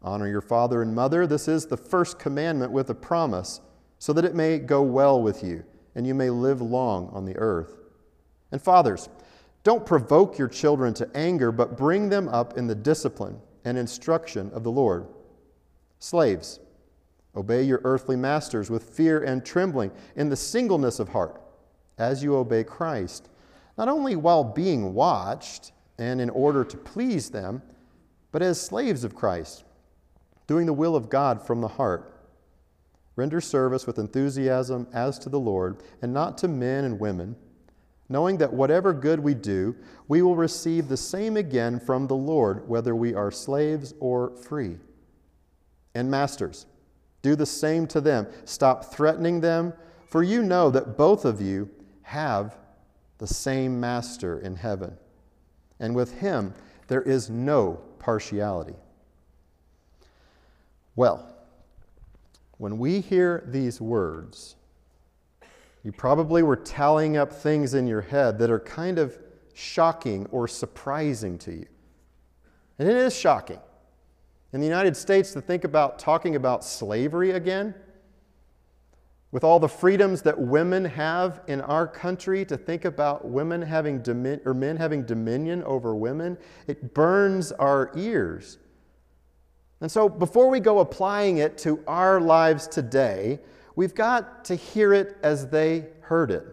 Honor 0.02 0.28
your 0.28 0.40
father 0.40 0.82
and 0.82 0.94
mother. 0.94 1.26
This 1.26 1.48
is 1.48 1.66
the 1.66 1.76
first 1.76 2.18
commandment 2.18 2.72
with 2.72 2.90
a 2.90 2.94
promise, 2.94 3.60
so 3.98 4.12
that 4.12 4.24
it 4.24 4.34
may 4.34 4.58
go 4.58 4.82
well 4.82 5.20
with 5.20 5.42
you, 5.42 5.64
and 5.94 6.06
you 6.06 6.14
may 6.14 6.30
live 6.30 6.60
long 6.60 7.08
on 7.12 7.24
the 7.24 7.36
earth. 7.36 7.78
And 8.52 8.60
fathers, 8.60 9.08
don't 9.62 9.86
provoke 9.86 10.36
your 10.36 10.48
children 10.48 10.92
to 10.94 11.10
anger, 11.14 11.50
but 11.50 11.76
bring 11.76 12.08
them 12.08 12.28
up 12.28 12.58
in 12.58 12.66
the 12.66 12.74
discipline 12.74 13.40
and 13.64 13.78
instruction 13.78 14.50
of 14.52 14.62
the 14.62 14.70
Lord. 14.70 15.06
Slaves, 15.98 16.60
Obey 17.36 17.62
your 17.62 17.80
earthly 17.84 18.16
masters 18.16 18.70
with 18.70 18.84
fear 18.84 19.22
and 19.22 19.44
trembling 19.44 19.90
in 20.16 20.28
the 20.28 20.36
singleness 20.36 20.98
of 20.98 21.08
heart, 21.08 21.40
as 21.98 22.22
you 22.22 22.36
obey 22.36 22.64
Christ, 22.64 23.28
not 23.76 23.88
only 23.88 24.14
while 24.16 24.44
being 24.44 24.94
watched 24.94 25.72
and 25.98 26.20
in 26.20 26.30
order 26.30 26.64
to 26.64 26.76
please 26.76 27.30
them, 27.30 27.62
but 28.32 28.42
as 28.42 28.60
slaves 28.60 29.04
of 29.04 29.14
Christ, 29.14 29.64
doing 30.46 30.66
the 30.66 30.72
will 30.72 30.96
of 30.96 31.08
God 31.08 31.44
from 31.44 31.60
the 31.60 31.68
heart. 31.68 32.10
Render 33.16 33.40
service 33.40 33.86
with 33.86 33.98
enthusiasm 33.98 34.88
as 34.92 35.18
to 35.20 35.28
the 35.28 35.38
Lord, 35.38 35.82
and 36.02 36.12
not 36.12 36.36
to 36.38 36.48
men 36.48 36.84
and 36.84 36.98
women, 36.98 37.36
knowing 38.08 38.38
that 38.38 38.52
whatever 38.52 38.92
good 38.92 39.20
we 39.20 39.34
do, 39.34 39.74
we 40.08 40.20
will 40.20 40.36
receive 40.36 40.88
the 40.88 40.96
same 40.96 41.36
again 41.36 41.78
from 41.78 42.06
the 42.06 42.16
Lord, 42.16 42.68
whether 42.68 42.94
we 42.94 43.14
are 43.14 43.30
slaves 43.30 43.94
or 44.00 44.36
free. 44.36 44.76
And 45.94 46.10
masters, 46.10 46.66
do 47.24 47.34
the 47.34 47.46
same 47.46 47.86
to 47.86 48.02
them. 48.02 48.26
Stop 48.44 48.92
threatening 48.92 49.40
them, 49.40 49.72
for 50.06 50.22
you 50.22 50.42
know 50.42 50.70
that 50.70 50.98
both 50.98 51.24
of 51.24 51.40
you 51.40 51.70
have 52.02 52.54
the 53.16 53.26
same 53.26 53.80
master 53.80 54.38
in 54.38 54.54
heaven. 54.54 54.94
And 55.80 55.94
with 55.94 56.18
him, 56.18 56.52
there 56.86 57.00
is 57.00 57.30
no 57.30 57.80
partiality. 57.98 58.76
Well, 60.96 61.34
when 62.58 62.76
we 62.76 63.00
hear 63.00 63.42
these 63.46 63.80
words, 63.80 64.56
you 65.82 65.92
probably 65.92 66.42
were 66.42 66.56
tallying 66.56 67.16
up 67.16 67.32
things 67.32 67.72
in 67.72 67.86
your 67.86 68.02
head 68.02 68.38
that 68.38 68.50
are 68.50 68.60
kind 68.60 68.98
of 68.98 69.18
shocking 69.54 70.26
or 70.26 70.46
surprising 70.46 71.38
to 71.38 71.52
you. 71.52 71.66
And 72.78 72.86
it 72.86 72.96
is 72.96 73.16
shocking 73.16 73.60
in 74.54 74.60
the 74.60 74.66
United 74.66 74.96
States 74.96 75.32
to 75.32 75.40
think 75.40 75.64
about 75.64 75.98
talking 75.98 76.36
about 76.36 76.64
slavery 76.64 77.32
again. 77.32 77.74
with 79.32 79.42
all 79.42 79.58
the 79.58 79.68
freedoms 79.68 80.22
that 80.22 80.38
women 80.38 80.84
have 80.84 81.40
in 81.48 81.60
our 81.62 81.88
country 81.88 82.44
to 82.44 82.56
think 82.56 82.84
about 82.84 83.24
women 83.24 83.60
having 83.60 84.00
domin- 84.00 84.40
or 84.46 84.54
men 84.54 84.76
having 84.76 85.02
dominion 85.02 85.60
over 85.64 85.92
women, 85.92 86.38
it 86.68 86.94
burns 86.94 87.50
our 87.50 87.90
ears. 87.96 88.58
And 89.80 89.90
so 89.90 90.08
before 90.08 90.48
we 90.48 90.60
go 90.60 90.78
applying 90.78 91.38
it 91.38 91.58
to 91.58 91.82
our 91.88 92.20
lives 92.20 92.68
today, 92.68 93.40
we've 93.74 93.92
got 93.92 94.44
to 94.44 94.54
hear 94.54 94.94
it 94.94 95.16
as 95.24 95.48
they 95.48 95.88
heard 96.02 96.30
it. 96.30 96.46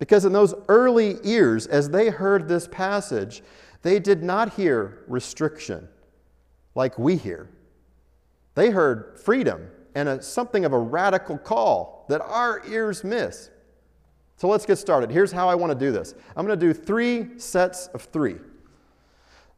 Because 0.00 0.24
in 0.24 0.32
those 0.32 0.52
early 0.66 1.18
ears, 1.22 1.68
as 1.68 1.90
they 1.90 2.08
heard 2.08 2.48
this 2.48 2.66
passage, 2.66 3.44
they 3.82 4.00
did 4.00 4.24
not 4.24 4.54
hear 4.54 5.04
restriction 5.06 5.88
like 6.74 6.98
we 6.98 7.16
hear. 7.16 7.48
They 8.54 8.70
heard 8.70 9.18
freedom 9.22 9.68
and 9.94 10.08
a, 10.08 10.22
something 10.22 10.64
of 10.64 10.72
a 10.72 10.78
radical 10.78 11.38
call 11.38 12.06
that 12.08 12.20
our 12.20 12.62
ears 12.66 13.04
miss. 13.04 13.50
So 14.36 14.48
let's 14.48 14.64
get 14.64 14.76
started. 14.76 15.10
Here's 15.10 15.32
how 15.32 15.48
I 15.48 15.54
want 15.54 15.70
to 15.72 15.78
do 15.78 15.92
this 15.92 16.14
I'm 16.36 16.46
going 16.46 16.58
to 16.58 16.66
do 16.66 16.72
three 16.72 17.38
sets 17.38 17.88
of 17.88 18.02
three. 18.02 18.36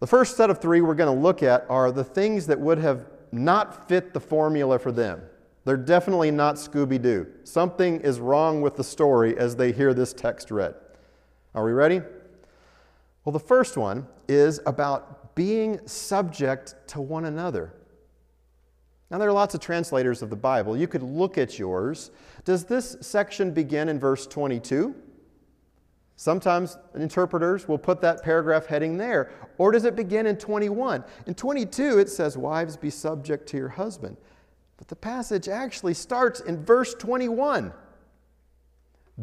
The 0.01 0.07
first 0.07 0.37
set 0.37 0.51
of 0.51 0.61
three 0.61 0.81
we're 0.81 0.95
going 0.95 1.15
to 1.15 1.23
look 1.23 1.43
at 1.43 1.65
are 1.69 1.93
the 1.93 2.03
things 2.03 2.47
that 2.49 2.59
would 2.59 2.79
have 2.79 3.07
not 3.31 3.89
fit 3.89 4.13
the 4.13 4.21
formula 4.21 4.79
for 4.79 4.91
them. 4.91 5.23
They're 5.65 5.77
definitely 5.77 6.33
not 6.33 6.57
Scooby 6.57 7.01
Doo. 7.01 7.29
Something 7.45 8.01
is 8.01 8.19
wrong 8.19 8.63
with 8.63 8.77
the 8.77 8.83
story 8.83 9.39
as 9.39 9.55
they 9.55 9.71
hear 9.71 9.95
this 9.95 10.13
text 10.13 10.51
read. 10.51 10.75
Are 11.55 11.65
we 11.65 11.71
ready? 11.71 12.01
Well, 13.25 13.33
the 13.33 13.39
first 13.39 13.77
one 13.77 14.09
is 14.27 14.59
about 14.67 15.22
being 15.35 15.87
subject 15.87 16.75
to 16.89 17.01
one 17.01 17.25
another. 17.25 17.75
Now, 19.11 19.19
there 19.19 19.29
are 19.29 19.33
lots 19.33 19.55
of 19.55 19.61
translators 19.61 20.23
of 20.23 20.31
the 20.31 20.37
Bible. 20.37 20.77
You 20.77 20.89
could 20.89 21.03
look 21.03 21.37
at 21.37 21.59
yours. 21.59 22.11
Does 22.45 22.65
this 22.65 22.97
section 23.03 23.53
begin 23.53 23.91
in 23.91 24.01
verse 24.01 24.27
22? 24.27 24.95
Sometimes 26.17 26.79
interpreters 26.95 27.69
will 27.69 27.79
put 27.79 28.01
that 28.01 28.23
paragraph 28.23 28.67
heading 28.67 28.97
there. 28.97 29.31
Or 29.59 29.73
does 29.73 29.85
it 29.85 29.97
begin 29.97 30.27
in 30.27 30.37
21? 30.37 31.05
In 31.27 31.35
22, 31.35 31.99
it 31.99 32.09
says, 32.09 32.39
Wives, 32.39 32.77
be 32.77 32.91
subject 32.91 33.47
to 33.49 33.57
your 33.57 33.69
husband. 33.69 34.17
But 34.77 34.89
the 34.89 34.97
passage 34.97 35.49
actually 35.49 35.95
starts 35.95 36.41
in 36.41 36.65
verse 36.65 36.95
21. 36.95 37.73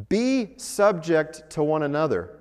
Be 0.08 0.54
subject 0.58 1.50
to 1.51 1.63
one 1.63 1.84
another. 1.84 2.38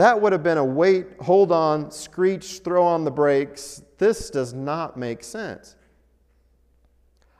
That 0.00 0.18
would 0.18 0.32
have 0.32 0.42
been 0.42 0.56
a 0.56 0.64
wait, 0.64 1.08
hold 1.20 1.52
on, 1.52 1.90
screech, 1.90 2.60
throw 2.64 2.82
on 2.82 3.04
the 3.04 3.10
brakes. 3.10 3.82
This 3.98 4.30
does 4.30 4.54
not 4.54 4.96
make 4.96 5.22
sense. 5.22 5.76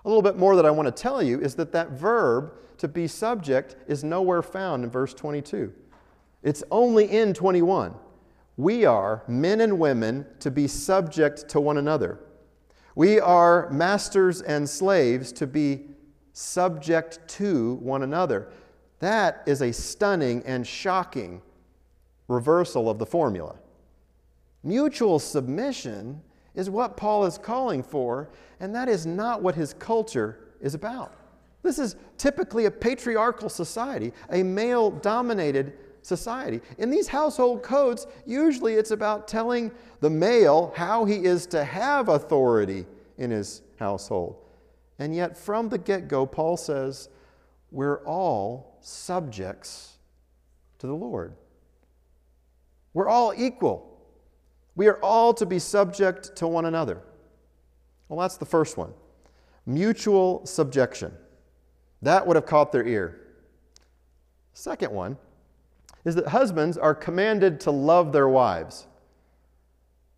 A 0.05 0.09
little 0.09 0.21
bit 0.21 0.37
more 0.37 0.55
that 0.57 0.67
I 0.67 0.71
want 0.71 0.87
to 0.87 1.03
tell 1.03 1.23
you 1.23 1.41
is 1.41 1.55
that 1.55 1.73
that 1.73 1.93
verb 1.93 2.53
to 2.77 2.87
be 2.87 3.07
subject 3.07 3.77
is 3.89 4.05
nowhere 4.05 4.43
found 4.43 4.85
in 4.85 4.91
verse 4.91 5.15
22. 5.15 5.73
It's 6.43 6.63
only 6.71 7.07
in 7.07 7.33
21. 7.33 7.95
We 8.59 8.85
are 8.85 9.23
men 9.27 9.63
and 9.63 9.79
women 9.79 10.27
to 10.41 10.51
be 10.51 10.69
subject 10.69 11.49
to 11.49 11.63
one 11.63 11.79
another. 11.79 12.21
We 12.95 13.21
are 13.21 13.71
masters 13.71 14.43
and 14.43 14.69
slaves 14.69 15.33
to 15.33 15.47
be 15.47 15.87
subject 16.35 17.27
to 17.39 17.77
one 17.77 18.03
another. 18.03 18.51
That 18.99 19.45
is 19.47 19.63
a 19.63 19.73
stunning 19.73 20.43
and 20.45 20.67
shocking 20.67 21.41
reversal 22.31 22.89
of 22.89 22.99
the 22.99 23.07
formula. 23.07 23.57
Mutual 24.63 25.19
submission 25.19 26.23
is 26.55 26.71
what 26.71 26.97
Paul 26.97 27.25
is 27.25 27.37
calling 27.37 27.83
for, 27.83 28.31
and 28.61 28.75
that 28.75 28.89
is 28.89 29.05
not 29.05 29.43
what 29.43 29.55
his 29.55 29.75
culture 29.75 30.39
is 30.61 30.75
about. 30.75 31.15
This 31.63 31.79
is 31.79 31.97
typically 32.17 32.65
a 32.67 32.71
patriarchal 32.71 33.49
society, 33.49 34.13
a 34.31 34.43
male 34.43 34.91
dominated 34.91 35.75
society. 36.03 36.61
In 36.79 36.89
these 36.89 37.09
household 37.09 37.63
codes, 37.63 38.07
usually 38.25 38.75
it's 38.75 38.93
about 38.93 39.29
telling 39.29 39.71
the 40.01 40.09
male 40.09 40.73
how 40.77 41.05
he 41.05 41.25
is 41.25 41.47
to 41.47 41.65
have 41.65 42.09
authority 42.09 42.87
in 43.19 43.31
his 43.31 43.63
household. 43.79 44.37
And 44.99 45.15
yet, 45.15 45.37
from 45.37 45.69
the 45.69 45.79
get 45.79 46.09
go, 46.09 46.27
Paul 46.27 46.57
says, 46.57 47.09
we're 47.71 48.05
all 48.05 48.79
subjects 48.81 49.99
to 50.79 50.87
the 50.87 50.95
Lord. 50.95 51.35
We're 52.95 53.09
all 53.09 53.33
equal. 53.37 53.87
We 54.77 54.89
are 54.89 54.99
all 55.03 55.35
to 55.35 55.47
be 55.47 55.59
subject 55.59 56.37
to 56.37 56.49
one 56.49 56.65
another. 56.65 57.03
Well, 58.09 58.19
that's 58.21 58.37
the 58.37 58.47
first 58.47 58.77
one 58.77 58.93
mutual 59.67 60.45
subjection. 60.47 61.13
That 62.03 62.27
would 62.27 62.35
have 62.35 62.47
caught 62.47 62.73
their 62.73 62.87
ear. 62.87 63.21
Second 64.53 64.93
one 64.93 65.17
is 66.05 66.15
that 66.15 66.27
husbands 66.27 66.77
are 66.79 66.95
commanded 66.95 67.61
to 67.61 67.71
love 67.71 68.11
their 68.11 68.29
wives. 68.29 68.87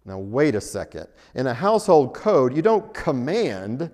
Now, 0.05 0.19
wait 0.19 0.55
a 0.55 0.61
second. 0.61 1.07
In 1.35 1.47
a 1.47 1.55
household 1.55 2.14
code, 2.14 2.55
you 2.57 2.62
don't 2.62 2.93
command 2.95 3.91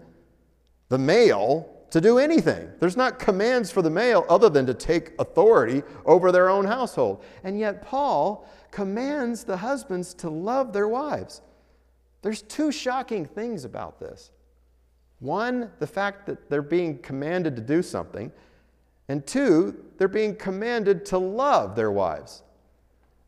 the 0.89 0.99
male 0.99 1.78
to 1.91 2.01
do 2.01 2.19
anything. 2.19 2.71
There's 2.81 2.97
not 2.97 3.19
commands 3.19 3.71
for 3.71 3.83
the 3.83 3.91
male 3.91 4.25
other 4.29 4.49
than 4.49 4.67
to 4.67 4.75
take 4.75 5.13
authority 5.19 5.83
over 6.05 6.31
their 6.31 6.51
own 6.51 6.65
household. 6.65 7.25
And 7.45 7.59
yet, 7.59 7.83
Paul 7.83 8.49
commands 8.71 9.45
the 9.45 9.57
husbands 9.57 10.15
to 10.15 10.29
love 10.29 10.73
their 10.73 10.89
wives. 10.89 11.41
There's 12.23 12.43
two 12.43 12.71
shocking 12.73 13.25
things 13.25 13.65
about 13.65 14.01
this. 14.01 14.31
One, 15.21 15.71
the 15.79 15.87
fact 15.87 16.27
that 16.27 16.51
they're 16.51 16.63
being 16.63 16.99
commanded 16.99 17.57
to 17.57 17.63
do 17.63 17.83
something, 17.83 18.31
and 19.09 19.27
two, 19.27 19.85
they're 19.97 20.09
being 20.09 20.37
commanded 20.37 21.07
to 21.07 21.19
love 21.19 21.75
their 21.75 21.91
wives. 21.91 22.43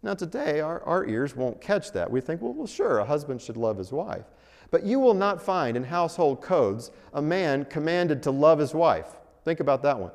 Now, 0.02 0.14
today, 0.14 0.60
our, 0.60 0.82
our 0.84 1.06
ears 1.06 1.34
won't 1.34 1.60
catch 1.60 1.92
that. 1.92 2.10
We 2.10 2.20
think, 2.20 2.40
well, 2.40 2.52
well, 2.52 2.66
sure, 2.66 2.98
a 2.98 3.04
husband 3.04 3.40
should 3.42 3.56
love 3.56 3.76
his 3.76 3.92
wife. 3.92 4.24
But 4.70 4.84
you 4.84 5.00
will 5.00 5.14
not 5.14 5.42
find 5.42 5.76
in 5.76 5.84
household 5.84 6.40
codes 6.40 6.90
a 7.12 7.22
man 7.22 7.64
commanded 7.64 8.22
to 8.24 8.30
love 8.30 8.58
his 8.58 8.74
wife. 8.74 9.16
Think 9.44 9.60
about 9.60 9.82
that 9.82 9.98
one. 9.98 10.12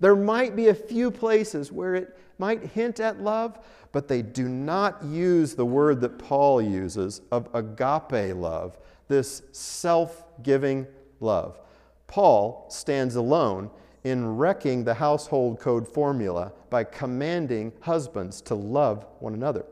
There 0.00 0.16
might 0.16 0.56
be 0.56 0.68
a 0.68 0.74
few 0.74 1.10
places 1.10 1.70
where 1.70 1.94
it 1.94 2.18
might 2.38 2.62
hint 2.62 3.00
at 3.00 3.20
love, 3.20 3.58
but 3.92 4.08
they 4.08 4.22
do 4.22 4.48
not 4.48 5.04
use 5.04 5.54
the 5.54 5.66
word 5.66 6.00
that 6.00 6.18
Paul 6.18 6.62
uses 6.62 7.20
of 7.30 7.48
agape 7.54 8.34
love, 8.34 8.78
this 9.08 9.42
self 9.52 10.24
giving 10.42 10.86
love. 11.20 11.60
Paul 12.06 12.66
stands 12.70 13.16
alone 13.16 13.70
in 14.04 14.36
wrecking 14.36 14.84
the 14.84 14.94
household 14.94 15.60
code 15.60 15.86
formula 15.86 16.52
by 16.70 16.84
commanding 16.84 17.72
husbands 17.80 18.40
to 18.42 18.54
love 18.54 19.04
one 19.18 19.34
another. 19.34 19.66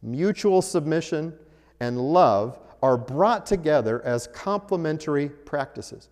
Mutual 0.00 0.62
submission 0.62 1.34
and 1.84 2.00
love 2.00 2.58
are 2.82 2.96
brought 2.96 3.46
together 3.46 4.02
as 4.02 4.26
complementary 4.28 5.28
practices 5.28 6.08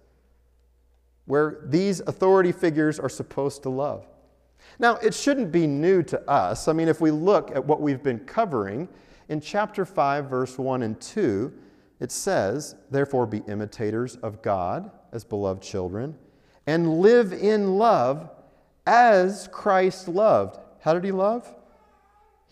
where 1.25 1.61
these 1.65 2.01
authority 2.01 2.53
figures 2.53 2.99
are 3.01 3.09
supposed 3.09 3.63
to 3.63 3.69
love. 3.69 4.07
Now, 4.79 4.97
it 4.97 5.15
shouldn't 5.15 5.51
be 5.51 5.67
new 5.67 6.03
to 6.05 6.31
us. 6.31 6.69
I 6.69 6.73
mean, 6.73 6.89
if 6.89 7.01
we 7.01 7.11
look 7.11 7.55
at 7.55 7.65
what 7.65 7.81
we've 7.81 8.03
been 8.03 8.21
covering 8.21 8.89
in 9.29 9.41
chapter 9.41 9.85
5, 9.85 10.27
verse 10.27 10.59
1 10.59 10.83
and 10.83 11.01
2, 11.01 11.53
it 12.01 12.11
says, 12.11 12.75
Therefore, 12.91 13.27
be 13.27 13.43
imitators 13.49 14.17
of 14.17 14.43
God 14.43 14.91
as 15.13 15.25
beloved 15.25 15.63
children, 15.63 16.17
and 16.67 16.99
live 17.01 17.33
in 17.33 17.77
love 17.79 18.31
as 18.87 19.49
Christ 19.53 20.09
loved. 20.09 20.59
How 20.81 20.95
did 20.95 21.05
he 21.05 21.13
love? 21.13 21.55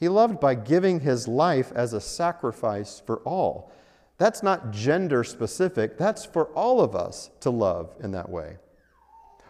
He 0.00 0.08
loved 0.08 0.40
by 0.40 0.54
giving 0.54 1.00
his 1.00 1.28
life 1.28 1.70
as 1.74 1.92
a 1.92 2.00
sacrifice 2.00 3.02
for 3.04 3.18
all. 3.18 3.70
That's 4.16 4.42
not 4.42 4.70
gender 4.70 5.22
specific, 5.22 5.98
that's 5.98 6.24
for 6.24 6.46
all 6.46 6.80
of 6.80 6.96
us 6.96 7.30
to 7.40 7.50
love 7.50 7.94
in 8.00 8.10
that 8.12 8.28
way. 8.28 8.56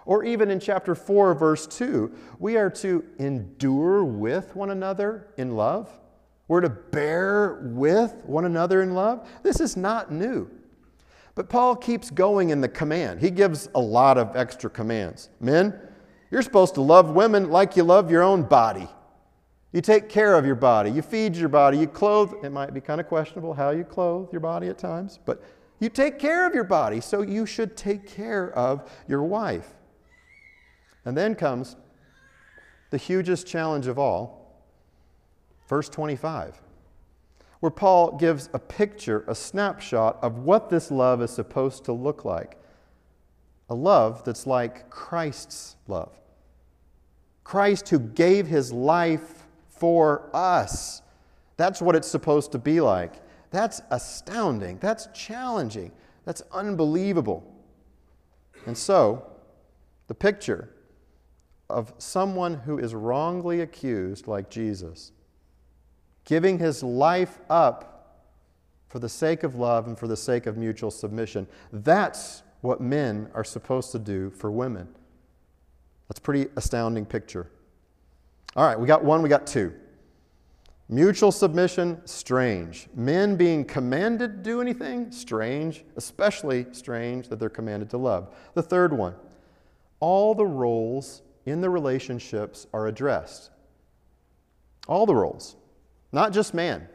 Or 0.05 0.25
even 0.25 0.51
in 0.51 0.59
chapter 0.59 0.97
4, 0.97 1.35
verse 1.35 1.69
2, 1.69 2.13
we 2.41 2.57
are 2.57 2.71
to 2.71 3.05
endure 3.19 4.03
with 4.05 4.57
one 4.57 4.71
another 4.71 5.29
in 5.37 5.55
love. 5.55 5.89
We're 6.49 6.63
to 6.63 6.69
bear 6.69 7.61
with 7.63 8.15
one 8.25 8.45
another 8.45 8.83
in 8.83 8.95
love. 8.95 9.29
This 9.45 9.61
is 9.61 9.77
not 9.77 10.11
new. 10.11 10.51
But 11.37 11.49
Paul 11.49 11.77
keeps 11.77 12.11
going 12.11 12.51
in 12.51 12.61
the 12.61 12.69
command. 12.69 13.21
He 13.21 13.31
gives 13.31 13.69
a 13.77 13.81
lot 13.81 14.19
of 14.19 14.35
extra 14.35 14.69
commands. 14.69 15.29
Men, 15.39 15.79
you're 16.33 16.43
supposed 16.43 16.75
to 16.75 16.81
love 16.81 17.11
women 17.11 17.51
like 17.51 17.77
you 17.77 17.85
love 17.85 18.11
your 18.11 18.23
own 18.23 18.43
body. 18.43 18.89
You 19.73 19.81
take 19.81 20.09
care 20.09 20.35
of 20.35 20.45
your 20.45 20.57
body, 20.57 20.91
you 20.91 21.01
feed 21.01 21.37
your 21.37 21.49
body, 21.49 21.79
you 21.79 21.87
clothe. 21.87 22.33
It 22.45 22.51
might 22.51 22.75
be 22.75 22.81
kind 22.81 23.01
of 23.01 23.07
questionable 23.07 23.55
how 23.55 23.71
you 23.71 23.85
clothe 23.85 24.33
your 24.33 24.41
body 24.41 24.67
at 24.69 24.79
times, 24.79 25.19
but 25.25 25.43
you 25.79 25.89
take 25.89 26.19
care 26.19 26.47
of 26.47 26.55
your 26.55 26.65
body, 26.65 27.01
so 27.01 27.23
you 27.23 27.47
should 27.47 27.77
take 27.77 28.07
care 28.07 28.51
of 28.51 28.91
your 29.09 29.23
wife. 29.23 29.69
And 31.05 31.17
then 31.17 31.35
comes 31.35 31.77
the 32.91 32.99
hugest 32.99 33.47
challenge 33.47 33.87
of 33.87 33.99
all, 33.99 34.65
verse 35.69 35.89
25, 35.89 36.61
where 37.61 37.71
Paul 37.71 38.19
gives 38.19 38.49
a 38.53 38.59
picture, 38.59 39.25
a 39.29 39.35
snapshot 39.35 40.19
of 40.21 40.39
what 40.39 40.69
this 40.69 40.91
love 40.91 41.23
is 41.23 41.31
supposed 41.31 41.85
to 41.85 41.93
look 41.93 42.25
like. 42.25 42.59
a 43.71 43.75
love 43.75 44.25
that's 44.25 44.47
like 44.47 44.91
Christ's 44.91 45.77
love. 45.87 46.13
Christ 47.45 47.89
who 47.89 48.01
gave 48.01 48.49
his 48.49 48.73
life 48.73 49.40
for 49.81 50.31
us. 50.35 51.01
That's 51.57 51.83
what 51.83 51.97
it's 51.97 52.07
supposed 52.07 52.53
to 52.53 52.59
be 52.59 52.81
like. 52.81 53.15
That's 53.51 53.81
astounding. 53.91 54.79
That's 54.79 55.09
challenging. 55.13 55.91
That's 56.25 56.43
unbelievable. 56.53 57.43
And 58.67 58.77
so, 58.77 59.27
the 60.07 60.15
picture 60.15 60.69
of 61.71 61.95
someone 61.99 62.55
who 62.55 62.79
is 62.79 62.95
wrongly 62.95 63.63
accused, 63.63 64.27
like 64.27 64.51
Jesus, 64.51 65.13
giving 66.25 66.59
his 66.59 66.83
life 66.83 67.39
up 67.49 68.27
for 68.89 68.99
the 68.99 69.09
sake 69.09 69.43
of 69.43 69.55
love 69.55 69.87
and 69.87 69.99
for 69.99 70.07
the 70.07 70.17
sake 70.17 70.47
of 70.47 70.57
mutual 70.57 70.91
submission, 70.91 71.47
that's 71.73 72.43
what 72.61 72.81
men 72.81 73.31
are 73.35 73.45
supposed 73.45 73.93
to 73.93 73.99
do 73.99 74.31
for 74.31 74.51
women. 74.51 74.89
That's 76.09 76.19
a 76.19 76.23
pretty 76.23 76.51
astounding 76.57 77.07
picture. 77.07 77.51
All 78.57 78.67
right, 78.67 78.79
we 78.79 78.87
got 78.87 79.05
one, 79.05 79.23
we 79.23 79.29
got 79.29 79.47
two. 79.47 79.73
Mutual 80.89 81.31
submission, 81.31 82.01
strange. 82.05 82.89
Men 82.97 83.37
being 83.37 83.65
commanded 83.65 84.39
to 84.39 84.51
do 84.51 84.61
anything, 84.61 85.13
strange, 85.13 85.85
especially 85.97 86.67
strange 86.73 87.29
that 87.29 87.39
they're 87.39 87.49
commanded 87.49 87.91
to 87.91 87.97
love. 87.97 88.35
The 88.55 88.63
third 88.63 88.93
one, 88.93 89.15
all 90.01 90.35
the 90.35 90.47
roles 90.47 91.23
in 91.47 91.61
the 91.61 91.71
relationships 91.71 92.67
are 92.73 92.89
addressed. 92.89 93.51
All 94.89 95.07
the 95.07 95.15
roles, 95.15 95.55
not 96.11 96.33
just 96.33 96.55
man. 96.55 96.89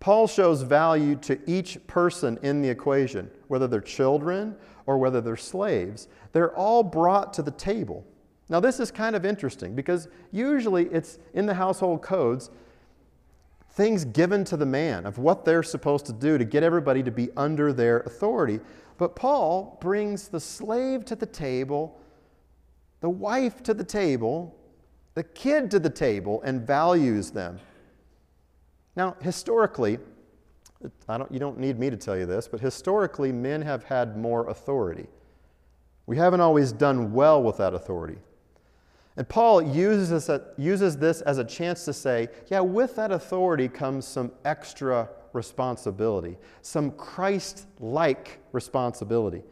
Paul 0.00 0.26
shows 0.26 0.60
value 0.60 1.16
to 1.16 1.38
each 1.48 1.78
person 1.86 2.38
in 2.42 2.60
the 2.60 2.68
equation, 2.68 3.30
whether 3.48 3.66
they're 3.66 3.80
children 3.80 4.56
or 4.84 4.98
whether 4.98 5.22
they're 5.22 5.36
slaves. 5.36 6.08
They're 6.32 6.54
all 6.56 6.82
brought 6.82 7.32
to 7.34 7.42
the 7.42 7.52
table. 7.52 8.04
Now, 8.48 8.60
this 8.60 8.80
is 8.80 8.90
kind 8.90 9.16
of 9.16 9.24
interesting 9.24 9.74
because 9.74 10.08
usually 10.30 10.86
it's 10.86 11.18
in 11.34 11.46
the 11.46 11.54
household 11.54 12.02
codes 12.02 12.50
things 13.72 14.04
given 14.04 14.44
to 14.44 14.56
the 14.56 14.66
man 14.66 15.06
of 15.06 15.18
what 15.18 15.44
they're 15.44 15.62
supposed 15.62 16.04
to 16.06 16.12
do 16.12 16.36
to 16.36 16.44
get 16.44 16.62
everybody 16.62 17.02
to 17.02 17.10
be 17.10 17.30
under 17.36 17.72
their 17.72 18.00
authority. 18.00 18.60
But 18.98 19.16
Paul 19.16 19.78
brings 19.80 20.28
the 20.28 20.40
slave 20.40 21.04
to 21.06 21.16
the 21.16 21.26
table, 21.26 21.98
the 23.00 23.08
wife 23.08 23.62
to 23.62 23.74
the 23.74 23.84
table, 23.84 24.54
the 25.14 25.22
kid 25.22 25.70
to 25.70 25.78
the 25.78 25.90
table, 25.90 26.42
and 26.42 26.66
values 26.66 27.30
them. 27.30 27.58
Now, 28.94 29.16
historically, 29.22 29.98
don't, 31.08 31.32
you 31.32 31.38
don't 31.38 31.58
need 31.58 31.78
me 31.78 31.88
to 31.88 31.96
tell 31.96 32.16
you 32.16 32.26
this, 32.26 32.48
but 32.48 32.60
historically, 32.60 33.32
men 33.32 33.62
have 33.62 33.84
had 33.84 34.18
more 34.18 34.48
authority. 34.48 35.06
We 36.06 36.16
haven't 36.18 36.40
always 36.40 36.72
done 36.72 37.12
well 37.12 37.42
with 37.42 37.56
that 37.56 37.72
authority. 37.72 38.18
And 39.16 39.28
Paul 39.28 39.62
uses 39.62 40.10
this, 40.10 40.28
uh, 40.30 40.38
uses 40.56 40.96
this 40.96 41.20
as 41.22 41.38
a 41.38 41.44
chance 41.44 41.84
to 41.84 41.92
say, 41.92 42.28
yeah, 42.48 42.60
with 42.60 42.96
that 42.96 43.12
authority 43.12 43.68
comes 43.68 44.06
some 44.06 44.32
extra 44.44 45.08
responsibility, 45.32 46.38
some 46.62 46.90
Christ 46.92 47.66
like 47.78 48.38
responsibility, 48.52 49.42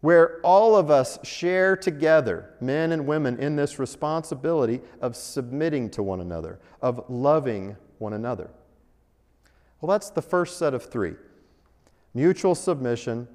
where 0.00 0.40
all 0.42 0.74
of 0.76 0.90
us 0.90 1.18
share 1.24 1.76
together, 1.76 2.54
men 2.60 2.92
and 2.92 3.06
women, 3.06 3.38
in 3.38 3.54
this 3.54 3.78
responsibility 3.78 4.80
of 5.00 5.14
submitting 5.14 5.88
to 5.90 6.02
one 6.02 6.20
another, 6.20 6.58
of 6.82 7.04
loving 7.08 7.76
one 7.98 8.14
another. 8.14 8.50
Well, 9.80 9.90
that's 9.90 10.10
the 10.10 10.22
first 10.22 10.58
set 10.58 10.74
of 10.74 10.84
three 10.84 11.14
mutual 12.14 12.54
submission, 12.54 13.28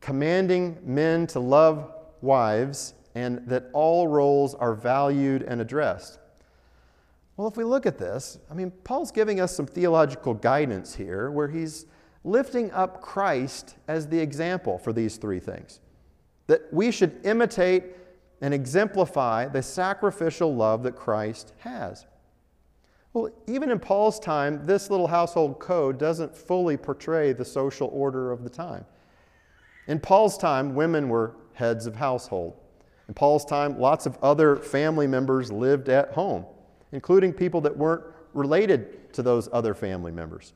commanding 0.00 0.76
men 0.82 1.26
to 1.28 1.40
love 1.40 1.92
wives 2.20 2.94
and 3.18 3.44
that 3.48 3.68
all 3.72 4.06
roles 4.06 4.54
are 4.54 4.74
valued 4.74 5.42
and 5.42 5.60
addressed. 5.60 6.20
Well, 7.36 7.48
if 7.48 7.56
we 7.56 7.64
look 7.64 7.84
at 7.84 7.98
this, 7.98 8.38
I 8.48 8.54
mean, 8.54 8.70
Paul's 8.84 9.10
giving 9.10 9.40
us 9.40 9.54
some 9.54 9.66
theological 9.66 10.34
guidance 10.34 10.94
here 10.94 11.32
where 11.32 11.48
he's 11.48 11.86
lifting 12.22 12.70
up 12.70 13.00
Christ 13.00 13.74
as 13.88 14.06
the 14.06 14.18
example 14.20 14.78
for 14.78 14.92
these 14.92 15.16
three 15.16 15.40
things. 15.40 15.80
That 16.46 16.72
we 16.72 16.92
should 16.92 17.20
imitate 17.24 17.84
and 18.40 18.54
exemplify 18.54 19.48
the 19.48 19.62
sacrificial 19.62 20.54
love 20.54 20.84
that 20.84 20.94
Christ 20.94 21.54
has. 21.58 22.06
Well, 23.12 23.30
even 23.48 23.72
in 23.72 23.80
Paul's 23.80 24.20
time, 24.20 24.64
this 24.64 24.90
little 24.90 25.08
household 25.08 25.58
code 25.58 25.98
doesn't 25.98 26.36
fully 26.36 26.76
portray 26.76 27.32
the 27.32 27.44
social 27.44 27.90
order 27.92 28.30
of 28.30 28.44
the 28.44 28.50
time. 28.50 28.84
In 29.88 29.98
Paul's 29.98 30.38
time, 30.38 30.76
women 30.76 31.08
were 31.08 31.34
heads 31.54 31.86
of 31.86 31.96
household. 31.96 32.54
In 33.08 33.14
Paul's 33.14 33.44
time, 33.44 33.78
lots 33.78 34.06
of 34.06 34.18
other 34.22 34.56
family 34.56 35.06
members 35.06 35.50
lived 35.50 35.88
at 35.88 36.12
home, 36.12 36.44
including 36.92 37.32
people 37.32 37.60
that 37.62 37.76
weren't 37.76 38.04
related 38.34 39.12
to 39.14 39.22
those 39.22 39.48
other 39.52 39.74
family 39.74 40.12
members. 40.12 40.52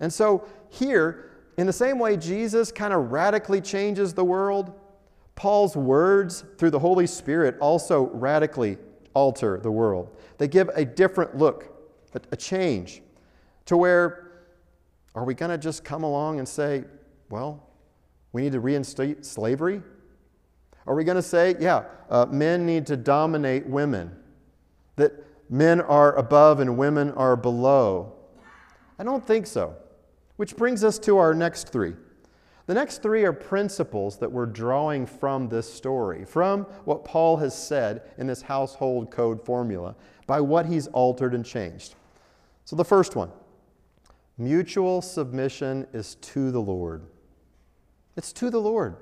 And 0.00 0.12
so, 0.12 0.46
here, 0.68 1.30
in 1.56 1.66
the 1.66 1.72
same 1.72 1.98
way 1.98 2.16
Jesus 2.16 2.70
kind 2.72 2.92
of 2.92 3.12
radically 3.12 3.60
changes 3.60 4.12
the 4.12 4.24
world, 4.24 4.72
Paul's 5.36 5.76
words 5.76 6.44
through 6.58 6.70
the 6.70 6.78
Holy 6.78 7.06
Spirit 7.06 7.56
also 7.60 8.10
radically 8.12 8.78
alter 9.14 9.58
the 9.62 9.70
world. 9.70 10.14
They 10.38 10.48
give 10.48 10.68
a 10.74 10.84
different 10.84 11.36
look, 11.36 11.72
a, 12.32 12.36
change, 12.36 13.02
to 13.66 13.76
where 13.76 14.42
are 15.14 15.24
we 15.24 15.34
going 15.34 15.50
to 15.50 15.58
just 15.58 15.84
come 15.84 16.02
along 16.02 16.38
and 16.38 16.48
say, 16.48 16.84
well, 17.30 17.62
we 18.32 18.42
need 18.42 18.52
to 18.52 18.60
reinstate 18.60 19.24
slavery? 19.24 19.82
Are 20.86 20.94
we 20.94 21.04
going 21.04 21.16
to 21.16 21.22
say, 21.22 21.56
yeah, 21.58 21.84
uh, 22.10 22.26
men 22.26 22.64
need 22.64 22.86
to 22.86 22.96
dominate 22.96 23.66
women? 23.66 24.14
That 24.96 25.12
men 25.50 25.80
are 25.80 26.14
above 26.16 26.60
and 26.60 26.78
women 26.78 27.10
are 27.12 27.36
below? 27.36 28.12
I 28.98 29.04
don't 29.04 29.26
think 29.26 29.46
so. 29.46 29.74
Which 30.36 30.56
brings 30.56 30.84
us 30.84 30.98
to 31.00 31.18
our 31.18 31.34
next 31.34 31.70
three. 31.70 31.94
The 32.66 32.74
next 32.74 33.02
three 33.02 33.24
are 33.24 33.32
principles 33.32 34.18
that 34.18 34.30
we're 34.30 34.46
drawing 34.46 35.06
from 35.06 35.48
this 35.48 35.72
story, 35.72 36.24
from 36.24 36.62
what 36.84 37.04
Paul 37.04 37.36
has 37.38 37.56
said 37.56 38.02
in 38.18 38.26
this 38.26 38.42
household 38.42 39.10
code 39.10 39.44
formula, 39.44 39.94
by 40.26 40.40
what 40.40 40.66
he's 40.66 40.88
altered 40.88 41.34
and 41.34 41.44
changed. 41.44 41.94
So 42.64 42.74
the 42.74 42.84
first 42.84 43.14
one 43.14 43.30
mutual 44.38 45.00
submission 45.00 45.86
is 45.92 46.16
to 46.16 46.50
the 46.50 46.60
Lord. 46.60 47.06
It's 48.16 48.32
to 48.34 48.50
the 48.50 48.60
Lord. 48.60 48.96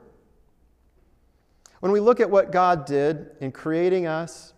When 1.85 1.93
we 1.93 2.01
look 2.01 2.19
at 2.19 2.31
what 2.31 2.51
God 2.51 2.87
did 2.87 3.33
in 3.43 3.53
creating 3.53 4.07
us 4.07 4.55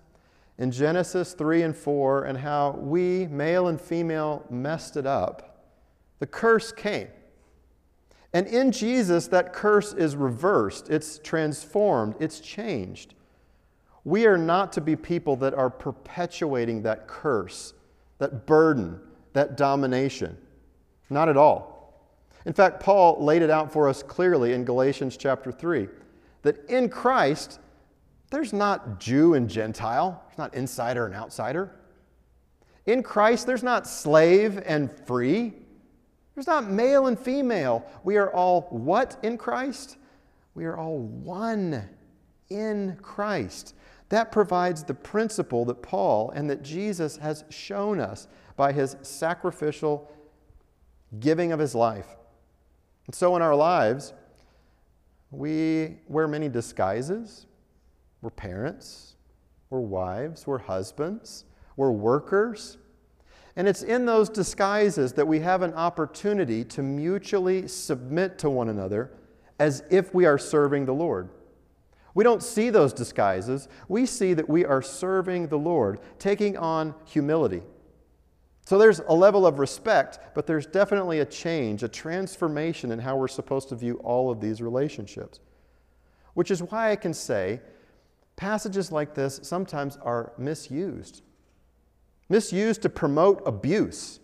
in 0.59 0.71
Genesis 0.71 1.33
3 1.33 1.63
and 1.63 1.77
4 1.77 2.23
and 2.23 2.39
how 2.39 2.79
we, 2.79 3.27
male 3.27 3.67
and 3.67 3.81
female, 3.81 4.45
messed 4.49 4.97
it 4.97 5.07
up, 5.07 5.67
the 6.21 6.27
curse 6.29 6.71
came. 6.71 7.09
And 8.33 8.47
in 8.47 8.71
Jesus, 8.71 9.27
that 9.27 9.53
curse 9.53 9.93
is 9.93 10.15
reversed, 10.15 10.89
it's 10.89 11.19
transformed, 11.19 12.15
it's 12.21 12.39
changed. 12.39 13.15
We 14.05 14.27
are 14.27 14.39
not 14.39 14.73
to 14.75 14.81
be 14.81 14.95
people 14.95 15.35
that 15.39 15.53
are 15.53 15.69
perpetuating 15.69 16.83
that 16.83 17.09
curse, 17.09 17.75
that 18.19 18.47
burden, 18.47 19.01
that 19.33 19.57
domination. 19.57 20.39
Not 21.11 21.29
at 21.29 21.37
all. 21.37 22.09
In 22.45 22.53
fact, 22.53 22.79
Paul 22.79 23.17
laid 23.21 23.43
it 23.43 23.51
out 23.51 23.73
for 23.73 23.89
us 23.89 24.05
clearly 24.05 24.53
in 24.53 24.65
Galatians 24.65 25.17
chapter 25.17 25.51
3 25.51 25.89
that 26.47 26.69
in 26.71 26.89
Christ, 26.89 27.61
there's 28.31 28.53
not 28.53 28.99
Jew 28.99 29.35
and 29.35 29.49
Gentile, 29.49 30.23
there's 30.27 30.39
not 30.39 30.55
insider 30.55 31.07
and 31.07 31.15
outsider. 31.15 31.73
In 32.87 33.03
Christ, 33.03 33.47
there's 33.47 33.63
not 33.63 33.87
slave 33.87 34.63
and 34.65 34.91
free. 35.07 35.53
There's 36.35 36.47
not 36.47 36.71
male 36.71 37.07
and 37.07 37.19
female. 37.19 37.85
We 38.05 38.17
are 38.17 38.33
all 38.33 38.63
what 38.71 39.17
in 39.23 39.39
Christ? 39.39 39.97
We 40.55 40.67
are 40.67 40.77
all 40.77 40.99
one 40.99 41.89
in 42.49 42.97
Christ. 43.03 43.75
That 44.11 44.31
provides 44.31 44.85
the 44.85 44.95
principle 44.95 45.65
that 45.65 45.83
Paul 45.83 46.31
and 46.31 46.49
that 46.49 46.63
Jesus 46.63 47.17
has 47.17 47.45
shown 47.49 47.99
us 47.99 48.29
by 48.55 48.73
his 48.73 48.97
sacrificial 49.03 50.11
giving 51.19 51.53
of 51.53 51.59
his 51.59 51.75
life. 51.75 52.07
And 53.07 53.15
so 53.15 53.35
in 53.35 53.43
our 53.43 53.57
lives, 53.57 54.13
we 55.37 55.99
wear 56.09 56.27
many 56.27 56.49
disguises. 56.49 57.47
We're 58.23 58.31
parents, 58.31 59.17
we're 59.69 59.81
wives, 59.81 60.47
we're 60.47 60.59
husbands, 60.59 61.45
we're 61.77 61.91
workers. 61.91 62.79
And 63.55 63.69
it's 63.69 63.83
in 63.83 64.07
those 64.07 64.29
disguises 64.29 65.13
that 65.15 65.27
we 65.27 65.41
have 65.41 65.63
an 65.63 65.75
opportunity 65.75 66.65
to 66.65 66.83
mutually 66.83 67.69
submit 67.69 68.39
to 68.39 68.51
one 68.51 68.69
another 68.69 69.13
as 69.59 69.83
if 69.91 70.15
we 70.15 70.25
are 70.25 70.39
serving 70.39 70.87
the 70.87 70.95
Lord. 70.95 71.29
We 72.15 72.25
don't 72.25 72.43
see 72.43 72.71
those 72.71 72.95
disguises. 72.95 73.69
We 73.89 74.07
see 74.07 74.33
that 74.35 74.49
we 74.49 74.65
are 74.65 74.81
serving 74.81 75.49
the 75.49 75.59
Lord, 75.59 76.01
taking 76.19 76.57
on 76.57 76.95
humility. 77.05 77.63
So 78.67 78.79
there's 78.79 78.99
a 78.99 79.15
level 79.15 79.47
of 79.47 79.61
respect, 79.61 80.19
but 80.35 80.47
there's 80.47 80.67
definitely 80.67 81.21
a 81.21 81.25
change, 81.25 81.85
a 81.85 81.89
transformation 81.89 82.91
in 82.91 82.99
how 82.99 83.17
we're 83.17 83.29
supposed 83.29 83.69
to 83.69 83.77
view 83.77 83.95
all 84.03 84.29
of 84.29 84.41
these 84.41 84.61
relationships. 84.61 85.39
which 86.37 86.51
is 86.51 86.63
why 86.63 86.91
I 86.91 86.97
can 86.97 87.15
say 87.15 87.61
passages 88.37 88.93
like 88.93 89.15
this 89.15 89.41
sometimes 89.43 89.97
are 90.03 90.35
misused. 90.37 91.23
Misused 92.29 92.83
to 92.83 92.91
promote 92.91 93.43
abuse, 93.47 94.21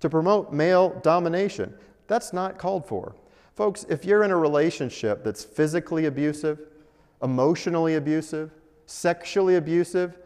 to 0.00 0.10
promote 0.10 0.52
male 0.52 1.00
domination. 1.04 1.72
That's 2.08 2.32
not 2.32 2.58
called 2.58 2.88
for. 2.88 3.14
Folks, 3.54 3.86
if 3.88 4.04
you're 4.04 4.24
in 4.24 4.32
a 4.32 4.36
relationship 4.36 5.22
that's 5.22 5.44
physically 5.44 6.06
abusive, 6.06 6.58
emotionally 7.22 7.94
abusive, 7.94 8.50
sexually 8.86 9.54
abusive, 9.54 10.18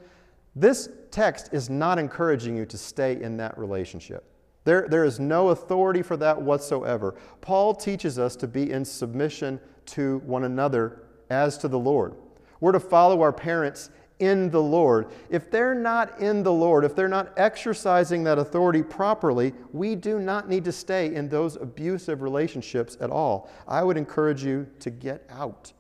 this 0.57 0.89
text 1.11 1.51
is 1.53 1.71
not 1.71 1.99
encouraging 1.99 2.57
you 2.57 2.67
to 2.67 2.79
stay 2.79 3.21
in 3.21 3.37
that 3.39 3.59
relationship. 3.59 4.25
There, 4.65 4.87
there 4.89 5.05
is 5.05 5.19
no 5.19 5.49
authority 5.49 6.03
for 6.03 6.17
that 6.19 6.41
whatsoever. 6.41 7.15
Paul 7.41 7.75
teaches 7.75 8.19
us 8.19 8.37
to 8.37 8.47
be 8.47 8.71
in 8.71 8.85
submission 8.85 9.61
to 9.87 10.19
one 10.27 10.45
another 10.45 11.05
as 11.31 11.57
to 11.59 11.69
the 11.69 11.79
Lord. 11.79 12.15
We're 12.61 12.73
to 12.73 12.81
follow 12.81 13.23
our 13.23 13.33
parents 13.33 13.91
in 14.19 14.51
the 14.51 14.63
Lord. 14.63 15.11
If 15.31 15.51
they're 15.51 15.75
not 15.75 16.21
in 16.21 16.43
the 16.43 16.53
Lord, 16.53 16.85
if 16.85 16.95
they're 16.95 17.09
not 17.09 17.33
exercising 17.37 18.25
that 18.25 18.39
authority 18.39 18.83
properly, 18.83 19.55
we 19.73 19.95
do 19.95 20.19
not 20.19 20.49
need 20.49 20.65
to 20.65 20.73
stay 20.73 21.15
in 21.15 21.29
those 21.29 21.57
abusive 21.57 22.21
relationships 22.21 22.97
at 23.01 23.11
all. 23.11 23.51
I 23.67 23.85
would 23.85 23.97
encourage 23.97 24.45
you 24.45 24.67
to 24.81 24.91
get 24.91 25.25
out. 25.31 25.73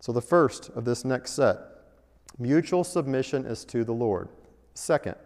So, 0.00 0.12
the 0.12 0.22
first 0.22 0.70
of 0.70 0.84
this 0.84 1.04
next 1.04 1.32
set 1.32 1.58
mutual 2.38 2.84
submission 2.84 3.44
is 3.46 3.64
to 3.66 3.84
the 3.84 3.92
Lord. 3.92 4.28
Second, 4.74 5.16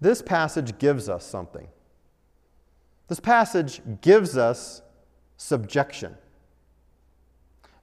this 0.00 0.22
passage 0.22 0.78
gives 0.78 1.08
us 1.08 1.24
something. 1.24 1.68
This 3.08 3.20
passage 3.20 3.80
gives 4.02 4.36
us 4.36 4.82
subjection 5.36 6.16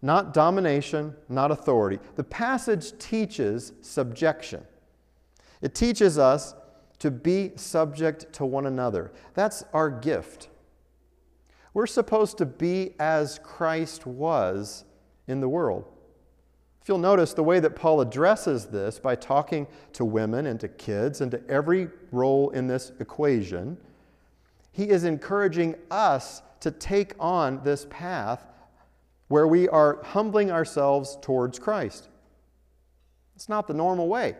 not 0.04 0.34
domination, 0.34 1.16
not 1.30 1.50
authority. 1.50 1.98
The 2.18 2.26
passage 2.26 2.96
teaches 3.00 3.72
subjection. 3.82 4.66
It 5.62 5.74
teaches 5.74 6.20
us 6.20 6.54
to 7.00 7.10
be 7.10 7.54
subject 7.56 8.32
to 8.34 8.46
one 8.46 8.66
another. 8.66 9.14
That's 9.34 9.64
our 9.74 9.90
gift. 9.90 10.50
We're 11.74 11.88
supposed 11.88 12.38
to 12.40 12.46
be 12.46 12.96
as 13.00 13.40
Christ 13.44 14.06
was 14.06 14.84
in 15.26 15.40
the 15.40 15.48
world. 15.48 15.90
If 16.84 16.90
you'll 16.90 16.98
notice 16.98 17.34
the 17.34 17.44
way 17.44 17.62
that 17.62 17.78
Paul 17.78 18.02
addresses 18.02 18.66
this 18.66 19.00
by 19.00 19.16
talking 19.16 19.68
to 19.94 20.04
women 20.04 20.48
and 20.48 20.60
to 20.60 20.68
kids 20.68 21.22
and 21.22 21.32
to 21.32 21.42
every 21.50 21.88
role 22.12 22.50
in 22.50 22.68
this 22.68 22.92
equation, 23.00 23.78
he 24.74 24.90
is 24.90 25.06
encouraging 25.06 25.76
us 25.90 26.42
to 26.60 26.72
take 26.72 27.14
on 27.22 27.64
this 27.64 27.88
path 27.90 28.46
where 29.30 29.48
we 29.48 29.70
are 29.70 30.04
humbling 30.04 30.52
ourselves 30.52 31.18
towards 31.22 31.58
Christ. 31.58 32.10
It's 33.38 33.48
not 33.48 33.66
the 33.66 33.74
normal 33.74 34.10
way. 34.10 34.36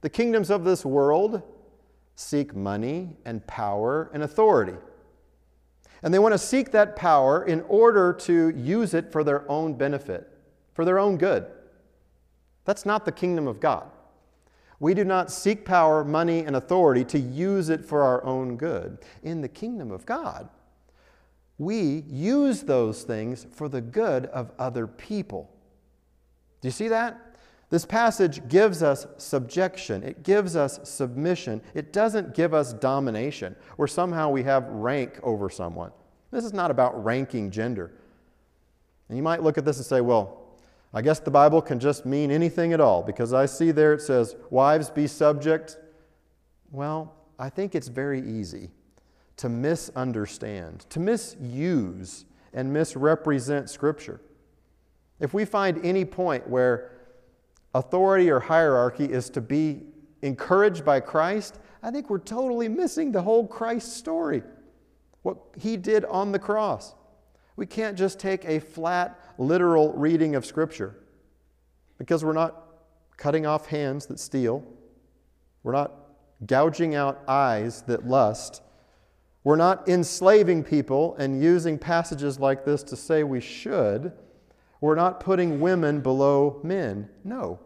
The 0.00 0.08
kingdoms 0.08 0.48
of 0.48 0.64
this 0.64 0.86
world 0.86 1.42
seek 2.14 2.56
money 2.56 3.18
and 3.26 3.46
power 3.46 4.10
and 4.14 4.22
authority. 4.22 4.78
And 6.02 6.14
they 6.14 6.18
want 6.18 6.32
to 6.32 6.38
seek 6.38 6.72
that 6.72 6.96
power 6.96 7.44
in 7.44 7.60
order 7.68 8.14
to 8.20 8.48
use 8.48 8.94
it 8.94 9.12
for 9.12 9.22
their 9.22 9.46
own 9.50 9.74
benefit, 9.74 10.31
for 10.74 10.84
their 10.84 10.98
own 10.98 11.16
good. 11.16 11.46
That's 12.64 12.86
not 12.86 13.04
the 13.04 13.12
kingdom 13.12 13.46
of 13.46 13.60
God. 13.60 13.90
We 14.78 14.94
do 14.94 15.04
not 15.04 15.30
seek 15.30 15.64
power, 15.64 16.04
money, 16.04 16.40
and 16.40 16.56
authority 16.56 17.04
to 17.04 17.18
use 17.18 17.68
it 17.68 17.84
for 17.84 18.02
our 18.02 18.24
own 18.24 18.56
good. 18.56 18.98
In 19.22 19.40
the 19.40 19.48
kingdom 19.48 19.92
of 19.92 20.04
God, 20.04 20.48
we 21.58 22.04
use 22.08 22.62
those 22.62 23.04
things 23.04 23.46
for 23.52 23.68
the 23.68 23.80
good 23.80 24.26
of 24.26 24.50
other 24.58 24.86
people. 24.88 25.48
Do 26.60 26.68
you 26.68 26.72
see 26.72 26.88
that? 26.88 27.36
This 27.70 27.86
passage 27.86 28.46
gives 28.48 28.82
us 28.82 29.06
subjection, 29.16 30.02
it 30.02 30.24
gives 30.24 30.56
us 30.56 30.80
submission. 30.82 31.62
It 31.74 31.92
doesn't 31.92 32.34
give 32.34 32.52
us 32.52 32.72
domination, 32.74 33.56
where 33.76 33.88
somehow 33.88 34.30
we 34.30 34.42
have 34.42 34.68
rank 34.68 35.18
over 35.22 35.48
someone. 35.48 35.92
This 36.32 36.44
is 36.44 36.52
not 36.52 36.70
about 36.70 37.02
ranking 37.02 37.50
gender. 37.50 37.92
And 39.08 39.16
you 39.16 39.22
might 39.22 39.42
look 39.42 39.58
at 39.58 39.64
this 39.64 39.78
and 39.78 39.86
say, 39.86 40.00
well, 40.00 40.41
I 40.94 41.00
guess 41.02 41.20
the 41.20 41.30
Bible 41.30 41.62
can 41.62 41.78
just 41.80 42.04
mean 42.04 42.30
anything 42.30 42.72
at 42.72 42.80
all, 42.80 43.02
because 43.02 43.32
I 43.32 43.46
see 43.46 43.70
there 43.70 43.94
it 43.94 44.02
says, 44.02 44.36
Wives 44.50 44.90
be 44.90 45.06
subject. 45.06 45.78
Well, 46.70 47.14
I 47.38 47.48
think 47.48 47.74
it's 47.74 47.88
very 47.88 48.20
easy 48.20 48.70
to 49.38 49.48
misunderstand, 49.48 50.86
to 50.90 51.00
misuse, 51.00 52.26
and 52.52 52.72
misrepresent 52.72 53.70
Scripture. 53.70 54.20
If 55.18 55.32
we 55.32 55.44
find 55.44 55.84
any 55.84 56.04
point 56.04 56.48
where 56.48 56.92
authority 57.74 58.30
or 58.30 58.40
hierarchy 58.40 59.04
is 59.04 59.30
to 59.30 59.40
be 59.40 59.84
encouraged 60.20 60.84
by 60.84 61.00
Christ, 61.00 61.58
I 61.82 61.90
think 61.90 62.10
we're 62.10 62.18
totally 62.18 62.68
missing 62.68 63.12
the 63.12 63.22
whole 63.22 63.46
Christ 63.46 63.96
story, 63.96 64.42
what 65.22 65.38
he 65.58 65.76
did 65.76 66.04
on 66.04 66.32
the 66.32 66.38
cross. 66.38 66.94
We 67.56 67.66
can't 67.66 67.96
just 67.96 68.18
take 68.18 68.44
a 68.44 68.58
flat, 68.60 69.18
literal 69.42 69.92
reading 69.92 70.34
of 70.34 70.46
Scripture 70.46 70.96
because 71.98 72.24
we're 72.24 72.32
not 72.32 72.62
cutting 73.16 73.46
off 73.46 73.66
hands 73.66 74.06
that 74.06 74.18
steal, 74.18 74.64
we're 75.62 75.72
not 75.72 75.92
gouging 76.46 76.94
out 76.94 77.22
eyes 77.28 77.82
that 77.82 78.06
lust, 78.06 78.62
we're 79.44 79.56
not 79.56 79.88
enslaving 79.88 80.62
people 80.62 81.16
and 81.16 81.42
using 81.42 81.78
passages 81.78 82.38
like 82.38 82.64
this 82.64 82.82
to 82.84 82.96
say 82.96 83.24
we 83.24 83.40
should. 83.40 84.12
We're 84.80 84.94
not 84.94 85.20
putting 85.20 85.60
women 85.60 86.00
below 86.00 86.60
men. 86.62 87.08
No. 87.24 87.60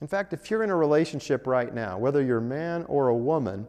In 0.00 0.08
fact, 0.08 0.32
if 0.32 0.50
you're 0.50 0.64
in 0.64 0.70
a 0.70 0.76
relationship 0.76 1.46
right 1.46 1.72
now, 1.72 1.98
whether 1.98 2.22
you're 2.22 2.38
a 2.38 2.42
man 2.42 2.84
or 2.88 3.08
a 3.08 3.16
woman, 3.16 3.66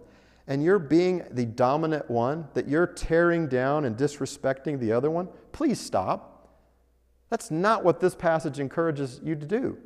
and 0.47 0.63
you're 0.63 0.79
being 0.79 1.23
the 1.31 1.45
dominant 1.45 2.09
one, 2.09 2.47
that 2.53 2.67
you're 2.67 2.87
tearing 2.87 3.47
down 3.47 3.85
and 3.85 3.95
disrespecting 3.95 4.79
the 4.79 4.91
other 4.91 5.09
one, 5.09 5.29
please 5.51 5.79
stop. 5.79 6.32
That's 7.33 7.49
not 7.49 7.83
what 7.83 7.99
this 7.99 8.13
passage 8.13 8.59
encourages 8.59 9.19
you 9.23 9.35
to 9.35 9.43
do. 9.47 9.79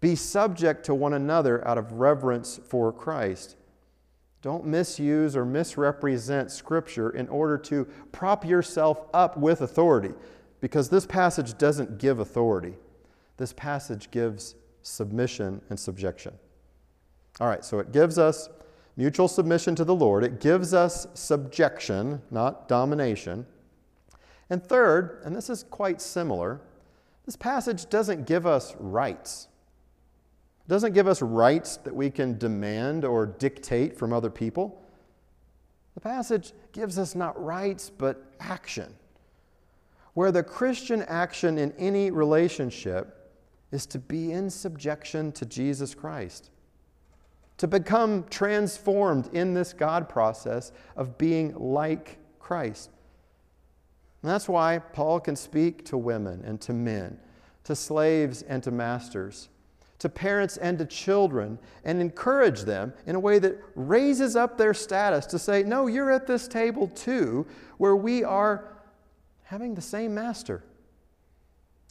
Be 0.00 0.16
subject 0.16 0.84
to 0.86 0.92
one 0.92 1.12
another 1.12 1.64
out 1.64 1.78
of 1.78 1.92
reverence 1.92 2.58
for 2.66 2.92
Christ. 2.92 3.54
Don't 4.42 4.66
misuse 4.66 5.36
or 5.36 5.44
misrepresent 5.44 6.50
Scripture 6.50 7.10
in 7.10 7.28
order 7.28 7.56
to 7.58 7.84
prop 8.10 8.44
yourself 8.44 9.04
up 9.14 9.36
with 9.36 9.60
authority, 9.60 10.12
because 10.60 10.88
this 10.88 11.06
passage 11.06 11.56
doesn't 11.56 11.98
give 11.98 12.18
authority. 12.18 12.74
This 13.36 13.52
passage 13.52 14.10
gives 14.10 14.56
submission 14.82 15.60
and 15.70 15.78
subjection. 15.78 16.34
All 17.38 17.46
right, 17.46 17.64
so 17.64 17.78
it 17.78 17.92
gives 17.92 18.18
us 18.18 18.48
mutual 18.96 19.28
submission 19.28 19.76
to 19.76 19.84
the 19.84 19.94
Lord, 19.94 20.24
it 20.24 20.40
gives 20.40 20.74
us 20.74 21.06
subjection, 21.14 22.22
not 22.32 22.66
domination. 22.66 23.46
And 24.50 24.62
third, 24.62 25.20
and 25.24 25.34
this 25.34 25.48
is 25.48 25.64
quite 25.64 26.00
similar, 26.00 26.60
this 27.26 27.36
passage 27.36 27.88
doesn't 27.88 28.26
give 28.26 28.46
us 28.46 28.74
rights. 28.78 29.48
It 30.66 30.70
doesn't 30.70 30.92
give 30.92 31.06
us 31.06 31.22
rights 31.22 31.78
that 31.78 31.94
we 31.94 32.10
can 32.10 32.38
demand 32.38 33.04
or 33.04 33.26
dictate 33.26 33.96
from 33.96 34.12
other 34.12 34.30
people. 34.30 34.82
The 35.94 36.00
passage 36.00 36.52
gives 36.72 36.98
us 36.98 37.14
not 37.14 37.42
rights, 37.42 37.90
but 37.90 38.22
action. 38.40 38.94
Where 40.14 40.32
the 40.32 40.42
Christian 40.42 41.02
action 41.02 41.58
in 41.58 41.72
any 41.78 42.10
relationship 42.10 43.32
is 43.72 43.86
to 43.86 43.98
be 43.98 44.32
in 44.32 44.50
subjection 44.50 45.32
to 45.32 45.44
Jesus 45.46 45.94
Christ, 45.94 46.50
to 47.56 47.66
become 47.66 48.24
transformed 48.30 49.28
in 49.32 49.54
this 49.54 49.72
God 49.72 50.08
process 50.08 50.72
of 50.96 51.18
being 51.18 51.54
like 51.56 52.18
Christ. 52.38 52.90
And 54.24 54.32
that's 54.32 54.48
why 54.48 54.80
Paul 54.80 55.20
can 55.20 55.36
speak 55.36 55.84
to 55.84 55.96
women 55.96 56.42
and 56.44 56.60
to 56.62 56.72
men, 56.72 57.20
to 57.64 57.76
slaves 57.76 58.42
and 58.42 58.60
to 58.64 58.72
masters 58.72 59.50
to 60.04 60.08
parents 60.10 60.58
and 60.58 60.78
to 60.78 60.84
children 60.84 61.58
and 61.82 61.98
encourage 61.98 62.64
them 62.64 62.92
in 63.06 63.16
a 63.16 63.18
way 63.18 63.38
that 63.38 63.56
raises 63.74 64.36
up 64.36 64.58
their 64.58 64.74
status 64.74 65.24
to 65.24 65.38
say, 65.38 65.62
No, 65.62 65.86
you're 65.86 66.10
at 66.10 66.26
this 66.26 66.46
table 66.46 66.88
too, 66.88 67.46
where 67.78 67.96
we 67.96 68.22
are 68.22 68.82
having 69.44 69.74
the 69.74 69.80
same 69.80 70.14
master. 70.14 70.62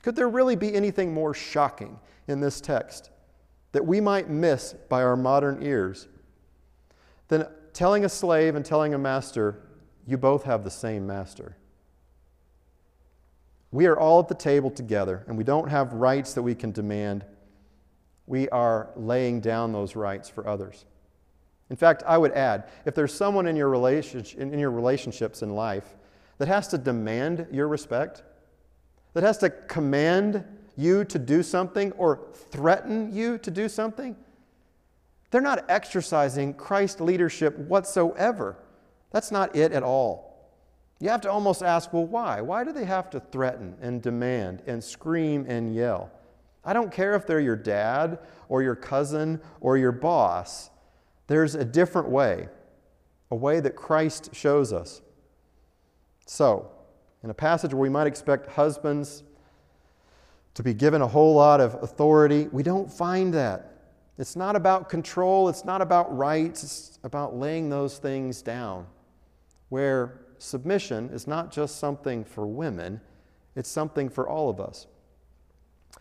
Could 0.03 0.15
there 0.15 0.29
really 0.29 0.55
be 0.55 0.75
anything 0.75 1.11
more 1.11 1.33
shocking 1.33 1.99
in 2.27 2.39
this 2.39 2.61
text 2.61 3.09
that 3.71 3.83
we 3.83 3.99
might 3.99 4.29
miss 4.29 4.73
by 4.89 5.01
our 5.01 5.15
modern 5.15 5.63
ears 5.63 6.07
than 7.29 7.47
telling 7.73 8.05
a 8.05 8.09
slave 8.09 8.53
and 8.53 8.63
telling 8.63 8.93
a 8.93 8.99
master, 8.99 9.63
You 10.05 10.19
both 10.19 10.43
have 10.43 10.63
the 10.63 10.69
same 10.69 11.07
master? 11.07 11.57
We 13.73 13.87
are 13.87 13.99
all 13.99 14.19
at 14.19 14.29
the 14.29 14.35
table 14.35 14.71
together, 14.71 15.25
and 15.27 15.37
we 15.37 15.43
don't 15.43 15.67
have 15.67 15.91
rights 15.93 16.33
that 16.35 16.43
we 16.43 16.55
can 16.55 16.71
demand 16.71 17.25
we 18.25 18.47
are 18.49 18.89
laying 18.95 19.41
down 19.41 19.73
those 19.73 19.95
rights 19.95 20.29
for 20.29 20.47
others. 20.47 20.85
In 21.69 21.75
fact, 21.75 22.03
I 22.05 22.17
would 22.17 22.31
add 22.33 22.65
if 22.85 22.95
there's 22.95 23.13
someone 23.13 23.47
in 23.47 23.55
your, 23.55 23.69
relationship, 23.69 24.39
in 24.39 24.57
your 24.57 24.71
relationships 24.71 25.41
in 25.41 25.55
life 25.55 25.95
that 26.37 26.47
has 26.47 26.67
to 26.69 26.77
demand 26.77 27.47
your 27.51 27.67
respect, 27.67 28.23
that 29.13 29.23
has 29.23 29.37
to 29.39 29.49
command 29.49 30.43
you 30.77 31.03
to 31.05 31.19
do 31.19 31.43
something 31.43 31.91
or 31.93 32.21
threaten 32.51 33.13
you 33.13 33.37
to 33.39 33.51
do 33.51 33.67
something, 33.67 34.15
they're 35.31 35.41
not 35.41 35.65
exercising 35.67 36.53
Christ 36.53 37.01
leadership 37.01 37.57
whatsoever. 37.57 38.55
That's 39.11 39.31
not 39.31 39.55
it 39.55 39.71
at 39.71 39.83
all. 39.83 40.32
You 41.03 41.09
have 41.09 41.19
to 41.21 41.29
almost 41.29 41.61
ask, 41.61 41.91
well, 41.91 42.05
why? 42.05 42.39
Why 42.39 42.63
do 42.63 42.71
they 42.71 42.85
have 42.85 43.09
to 43.09 43.19
threaten 43.19 43.75
and 43.81 44.01
demand 44.01 44.63
and 44.67 44.81
scream 44.81 45.45
and 45.49 45.75
yell? 45.75 46.09
I 46.63 46.71
don't 46.71 46.93
care 46.93 47.13
if 47.13 47.27
they're 47.27 47.41
your 47.41 47.57
dad 47.57 48.19
or 48.47 48.63
your 48.63 48.77
cousin 48.77 49.41
or 49.59 49.77
your 49.77 49.91
boss. 49.91 50.69
There's 51.27 51.55
a 51.55 51.65
different 51.65 52.07
way, 52.07 52.47
a 53.31 53.35
way 53.35 53.59
that 53.59 53.75
Christ 53.75 54.29
shows 54.33 54.71
us. 54.71 55.01
So, 56.25 56.71
in 57.21 57.29
a 57.29 57.33
passage 57.33 57.73
where 57.73 57.81
we 57.81 57.89
might 57.89 58.07
expect 58.07 58.49
husbands 58.53 59.23
to 60.53 60.63
be 60.63 60.73
given 60.73 61.01
a 61.01 61.07
whole 61.07 61.35
lot 61.35 61.59
of 61.59 61.83
authority, 61.83 62.47
we 62.53 62.63
don't 62.63 62.89
find 62.89 63.33
that. 63.33 63.89
It's 64.17 64.37
not 64.37 64.55
about 64.55 64.87
control, 64.87 65.49
it's 65.49 65.65
not 65.65 65.81
about 65.81 66.15
rights, 66.15 66.63
it's 66.63 66.99
about 67.03 67.35
laying 67.35 67.67
those 67.67 67.97
things 67.97 68.41
down. 68.41 68.87
Where 69.67 70.21
submission 70.43 71.09
is 71.13 71.25
not 71.25 71.51
just 71.51 71.79
something 71.79 72.23
for 72.23 72.45
women, 72.45 72.99
it's 73.55 73.69
something 73.69 74.09
for 74.09 74.27
all 74.27 74.49
of 74.49 74.59
us. 74.59 74.87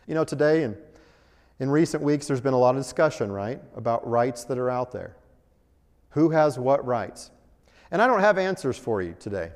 You 0.06 0.14
know, 0.14 0.24
today 0.24 0.64
and 0.64 0.76
in 1.60 1.70
recent 1.70 2.02
weeks, 2.02 2.26
there's 2.26 2.40
been 2.40 2.54
a 2.54 2.58
lot 2.58 2.74
of 2.74 2.80
discussion, 2.82 3.30
right, 3.30 3.60
about 3.76 4.08
rights 4.08 4.44
that 4.44 4.58
are 4.58 4.68
out 4.68 4.90
there. 4.90 5.16
Who 6.10 6.30
has 6.30 6.58
what 6.58 6.84
rights? 6.84 7.30
And 7.90 8.02
I 8.02 8.06
don't 8.06 8.20
have 8.20 8.36
answers 8.36 8.76
for 8.76 9.00
you 9.00 9.14
today. 9.20 9.52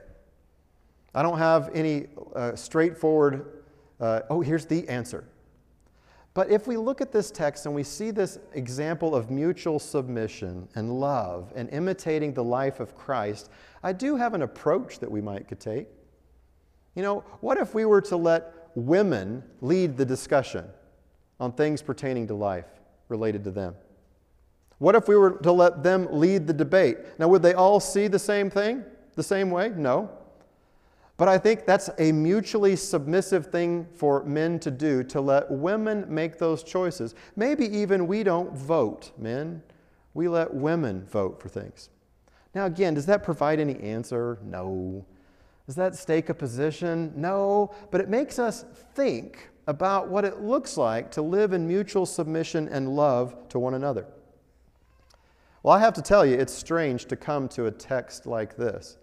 I 1.14 1.22
don't 1.22 1.38
have 1.38 1.70
any 1.74 2.06
uh, 2.34 2.54
straightforward, 2.54 3.64
uh, 3.98 4.20
oh, 4.30 4.40
here's 4.40 4.66
the 4.66 4.88
answer. 4.88 5.24
But 6.36 6.50
if 6.50 6.66
we 6.66 6.76
look 6.76 7.00
at 7.00 7.12
this 7.12 7.30
text 7.30 7.64
and 7.64 7.74
we 7.74 7.82
see 7.82 8.10
this 8.10 8.38
example 8.52 9.16
of 9.16 9.30
mutual 9.30 9.78
submission 9.78 10.68
and 10.74 11.00
love 11.00 11.50
and 11.56 11.70
imitating 11.70 12.34
the 12.34 12.44
life 12.44 12.78
of 12.78 12.94
Christ, 12.94 13.48
I 13.82 13.94
do 13.94 14.16
have 14.16 14.34
an 14.34 14.42
approach 14.42 14.98
that 14.98 15.10
we 15.10 15.22
might 15.22 15.48
could 15.48 15.60
take. 15.60 15.86
You 16.94 17.02
know, 17.02 17.20
what 17.40 17.56
if 17.56 17.74
we 17.74 17.86
were 17.86 18.02
to 18.02 18.18
let 18.18 18.52
women 18.74 19.44
lead 19.62 19.96
the 19.96 20.04
discussion 20.04 20.66
on 21.40 21.52
things 21.52 21.80
pertaining 21.80 22.26
to 22.26 22.34
life 22.34 22.68
related 23.08 23.42
to 23.44 23.50
them? 23.50 23.74
What 24.76 24.94
if 24.94 25.08
we 25.08 25.16
were 25.16 25.38
to 25.38 25.52
let 25.52 25.82
them 25.82 26.06
lead 26.10 26.46
the 26.46 26.52
debate? 26.52 26.98
Now, 27.18 27.28
would 27.28 27.40
they 27.40 27.54
all 27.54 27.80
see 27.80 28.08
the 28.08 28.18
same 28.18 28.50
thing 28.50 28.84
the 29.14 29.22
same 29.22 29.50
way? 29.50 29.70
No. 29.70 30.10
But 31.16 31.28
I 31.28 31.38
think 31.38 31.64
that's 31.64 31.88
a 31.98 32.12
mutually 32.12 32.76
submissive 32.76 33.46
thing 33.46 33.86
for 33.94 34.22
men 34.24 34.58
to 34.60 34.70
do 34.70 35.02
to 35.04 35.20
let 35.20 35.50
women 35.50 36.04
make 36.08 36.38
those 36.38 36.62
choices. 36.62 37.14
Maybe 37.36 37.66
even 37.74 38.06
we 38.06 38.22
don't 38.22 38.54
vote, 38.54 39.12
men. 39.16 39.62
We 40.12 40.28
let 40.28 40.52
women 40.52 41.06
vote 41.06 41.40
for 41.40 41.48
things. 41.48 41.88
Now, 42.54 42.66
again, 42.66 42.94
does 42.94 43.06
that 43.06 43.22
provide 43.22 43.60
any 43.60 43.78
answer? 43.80 44.38
No. 44.42 45.06
Does 45.66 45.74
that 45.76 45.96
stake 45.96 46.28
a 46.28 46.34
position? 46.34 47.12
No. 47.16 47.74
But 47.90 48.02
it 48.02 48.08
makes 48.08 48.38
us 48.38 48.66
think 48.94 49.50
about 49.66 50.08
what 50.08 50.24
it 50.24 50.40
looks 50.40 50.76
like 50.76 51.10
to 51.12 51.22
live 51.22 51.52
in 51.52 51.66
mutual 51.66 52.06
submission 52.06 52.68
and 52.68 52.94
love 52.94 53.48
to 53.48 53.58
one 53.58 53.74
another. 53.74 54.06
Well, 55.62 55.74
I 55.74 55.80
have 55.80 55.94
to 55.94 56.02
tell 56.02 56.24
you, 56.24 56.34
it's 56.34 56.52
strange 56.52 57.06
to 57.06 57.16
come 57.16 57.48
to 57.48 57.66
a 57.66 57.70
text 57.70 58.26
like 58.26 58.56
this 58.56 58.98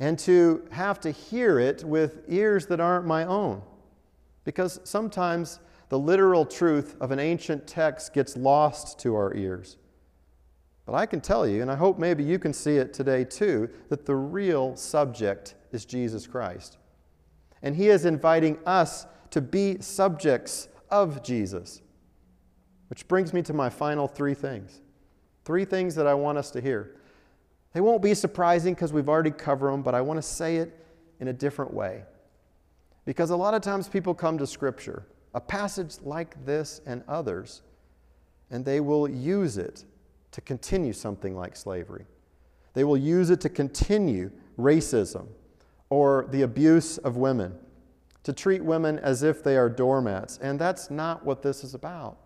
and 0.00 0.18
to 0.18 0.66
have 0.70 0.98
to 1.00 1.10
hear 1.10 1.60
it 1.60 1.84
with 1.84 2.24
ears 2.26 2.66
that 2.66 2.80
aren't 2.80 3.06
my 3.06 3.24
own. 3.24 3.62
Because 4.44 4.80
sometimes 4.82 5.60
the 5.90 5.98
literal 5.98 6.46
truth 6.46 6.96
of 7.00 7.10
an 7.10 7.18
ancient 7.18 7.66
text 7.66 8.14
gets 8.14 8.36
lost 8.36 8.98
to 9.00 9.14
our 9.14 9.34
ears. 9.34 9.76
But 10.86 10.94
I 10.94 11.04
can 11.04 11.20
tell 11.20 11.46
you, 11.46 11.60
and 11.60 11.70
I 11.70 11.76
hope 11.76 11.98
maybe 11.98 12.24
you 12.24 12.38
can 12.38 12.54
see 12.54 12.76
it 12.76 12.94
today 12.94 13.24
too, 13.24 13.68
that 13.90 14.06
the 14.06 14.16
real 14.16 14.74
subject 14.74 15.54
is 15.70 15.84
Jesus 15.84 16.26
Christ. 16.26 16.78
And 17.62 17.76
He 17.76 17.90
is 17.90 18.06
inviting 18.06 18.58
us 18.64 19.06
to 19.30 19.42
be 19.42 19.80
subjects 19.80 20.68
of 20.88 21.22
Jesus. 21.22 21.82
Which 22.88 23.06
brings 23.06 23.34
me 23.34 23.42
to 23.42 23.52
my 23.52 23.68
final 23.68 24.08
three 24.08 24.34
things. 24.34 24.80
Three 25.44 25.64
things 25.64 25.94
that 25.94 26.06
I 26.06 26.14
want 26.14 26.38
us 26.38 26.50
to 26.52 26.60
hear. 26.60 26.96
They 27.72 27.80
won't 27.80 28.02
be 28.02 28.14
surprising 28.14 28.74
because 28.74 28.92
we've 28.92 29.08
already 29.08 29.30
covered 29.30 29.72
them, 29.72 29.82
but 29.82 29.94
I 29.94 30.00
want 30.00 30.18
to 30.18 30.22
say 30.22 30.56
it 30.56 30.76
in 31.20 31.28
a 31.28 31.32
different 31.32 31.72
way. 31.72 32.02
Because 33.04 33.30
a 33.30 33.36
lot 33.36 33.54
of 33.54 33.62
times 33.62 33.88
people 33.88 34.14
come 34.14 34.38
to 34.38 34.46
Scripture, 34.46 35.06
a 35.34 35.40
passage 35.40 35.96
like 36.02 36.44
this 36.44 36.80
and 36.86 37.02
others, 37.06 37.62
and 38.50 38.64
they 38.64 38.80
will 38.80 39.08
use 39.08 39.56
it 39.58 39.84
to 40.32 40.40
continue 40.40 40.92
something 40.92 41.36
like 41.36 41.56
slavery. 41.56 42.06
They 42.74 42.84
will 42.84 42.96
use 42.96 43.30
it 43.30 43.40
to 43.42 43.48
continue 43.48 44.30
racism 44.58 45.26
or 45.88 46.26
the 46.30 46.42
abuse 46.42 46.98
of 46.98 47.16
women, 47.16 47.56
to 48.22 48.32
treat 48.32 48.64
women 48.64 48.98
as 48.98 49.22
if 49.22 49.42
they 49.42 49.56
are 49.56 49.68
doormats. 49.68 50.38
And 50.38 50.58
that's 50.58 50.90
not 50.90 51.24
what 51.24 51.42
this 51.42 51.64
is 51.64 51.74
about. 51.74 52.16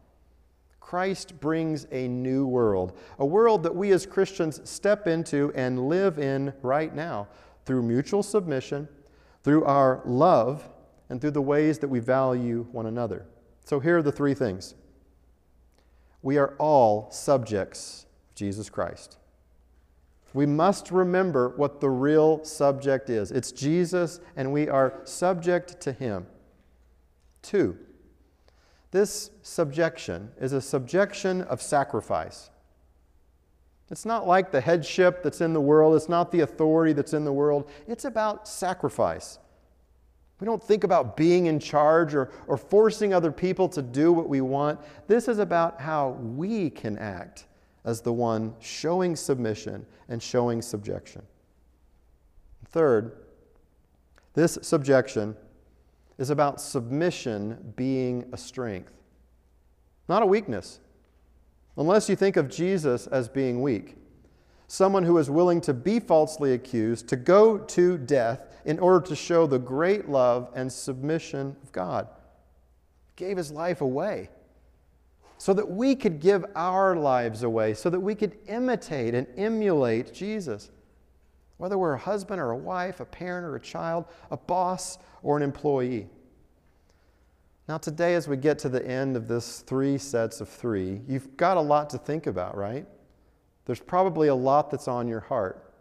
Christ 0.85 1.41
brings 1.41 1.87
a 1.93 2.07
new 2.09 2.47
world, 2.47 2.93
a 3.19 3.25
world 3.25 3.63
that 3.63 3.75
we 3.75 3.91
as 3.93 4.05
Christians 4.05 4.61
step 4.69 5.07
into 5.07 5.51
and 5.55 5.89
live 5.89 6.19
in 6.19 6.53
right 6.61 6.95
now 6.95 7.27
through 7.65 7.83
mutual 7.83 8.23
submission, 8.23 8.87
through 9.43 9.65
our 9.65 10.03
love, 10.05 10.69
and 11.09 11.23
through 11.23 11.31
the 11.31 11.41
ways 11.41 11.79
that 11.79 11.89
we 11.89 12.01
value 12.01 12.67
one 12.71 12.85
another. 12.85 13.25
So 13.65 13.81
here 13.81 13.97
are 13.97 14.03
the 14.03 14.13
three 14.13 14.35
things. 14.35 14.75
We 16.21 16.37
are 16.37 16.55
all 16.59 17.11
subjects 17.11 18.05
of 18.29 18.35
Jesus 18.35 18.69
Christ. 18.69 19.17
We 20.35 20.45
must 20.45 20.91
remember 20.91 21.55
what 21.57 21.81
the 21.81 21.89
real 21.89 22.45
subject 22.45 23.09
is. 23.09 23.31
It's 23.31 23.53
Jesus, 23.53 24.21
and 24.37 24.53
we 24.53 24.69
are 24.69 25.01
subject 25.05 25.81
to 25.81 25.93
Him. 25.93 26.27
Two, 27.41 27.79
this 28.95 29.33
subjection 29.43 30.31
is 30.41 30.53
a 30.53 30.61
subjection 30.61 31.43
of 31.43 31.61
sacrifice. 31.61 32.51
It's 33.91 34.05
not 34.05 34.29
like 34.29 34.53
the 34.53 34.61
headship 34.61 35.21
that's 35.25 35.41
in 35.41 35.53
the 35.53 35.61
world, 35.61 35.97
it's 35.97 36.09
not 36.09 36.31
the 36.31 36.43
authority 36.43 36.93
that's 36.93 37.13
in 37.13 37.25
the 37.25 37.33
world. 37.33 37.69
It's 37.89 38.05
about 38.05 38.47
sacrifice. 38.47 39.41
We 40.39 40.45
don't 40.45 40.63
think 40.63 40.85
about 40.85 41.17
being 41.17 41.47
in 41.47 41.59
charge 41.59 42.15
or, 42.15 42.31
or 42.47 42.57
forcing 42.57 43.13
other 43.13 43.33
people 43.33 43.69
to 43.71 43.83
do 43.83 44.13
what 44.13 44.29
we 44.29 44.41
want. 44.41 44.79
This 45.09 45.27
is 45.27 45.41
about 45.41 45.81
how 45.81 46.11
we 46.11 46.71
can 46.71 46.97
act 46.97 47.47
as 47.85 48.01
the 48.01 48.13
one 48.13 48.55
showing 48.61 49.17
submission 49.17 49.85
and 50.09 50.23
showing 50.23 50.63
subjection. 50.63 51.23
Third, 52.67 53.17
this 54.35 54.57
subjection 54.63 55.35
is 56.19 56.31
about 56.31 56.61
submission 56.61 57.73
being 57.77 58.29
a 58.33 58.37
strength, 58.37 58.93
not 60.09 60.23
a 60.23 60.27
weakness. 60.27 60.81
Unless 61.77 62.09
you 62.09 62.17
think 62.17 62.37
of 62.37 62.49
Jesus 62.49 63.07
as 63.09 63.29
being 63.29 63.61
weak, 63.61 63.97
someone 64.69 65.03
who 65.03 65.19
is 65.19 65.29
willing 65.29 65.61
to 65.63 65.75
be 65.75 65.99
falsely 65.99 66.53
accused, 66.53 67.09
to 67.09 67.17
go 67.17 67.59
to 67.59 67.99
death 67.99 68.47
in 68.65 68.79
order 68.79 69.05
to 69.07 69.17
show 69.17 69.47
the 69.47 69.59
great 69.59 70.09
love 70.09 70.51
and 70.55 70.73
submission 70.73 71.57
of 71.63 71.73
God. 71.73 72.09
Gave 73.17 73.37
his 73.37 73.51
life 73.51 73.81
away 73.81 74.31
so 75.39 75.53
that 75.53 75.69
we 75.69 75.95
could 75.95 76.21
give 76.21 76.45
our 76.55 76.97
lives 76.97 77.43
away, 77.43 77.75
so 77.75 77.91
that 77.91 78.01
we 78.01 78.15
could 78.15 78.37
imitate 78.47 79.15
and 79.15 79.27
emulate 79.37 80.15
Jesus. 80.15 80.71
Whether 81.65 81.79
we're 81.79 81.95
a 81.95 81.99
husband 81.99 82.43
or 82.43 82.51
a 82.51 82.57
wife, 82.59 83.01
a 83.01 83.07
parent 83.07 83.47
or 83.47 83.57
a 83.57 83.61
child, 83.61 84.05
a 84.31 84.37
boss 84.37 84.99
or 85.23 85.39
an 85.39 85.43
employee. 85.43 86.07
Now, 87.67 87.79
today, 87.79 88.17
as 88.17 88.29
we 88.29 88.37
get 88.37 88.59
to 88.59 88.69
the 88.69 88.87
end 88.87 89.17
of 89.17 89.29
this 89.29 89.61
three 89.61 89.97
sets 89.97 90.43
of 90.43 90.49
three, 90.51 91.01
you've 91.09 91.39
got 91.39 91.57
a 91.57 91.61
lot 91.63 91.89
to 91.89 91.97
think 91.97 92.27
about, 92.27 92.55
right? 92.55 92.87
There's 93.65 93.81
probably 93.81 94.29
a 94.29 94.35
lot 94.35 94.71
that's 94.71 94.89
on 94.89 95.09
your 95.09 95.21
heart. 95.21 95.73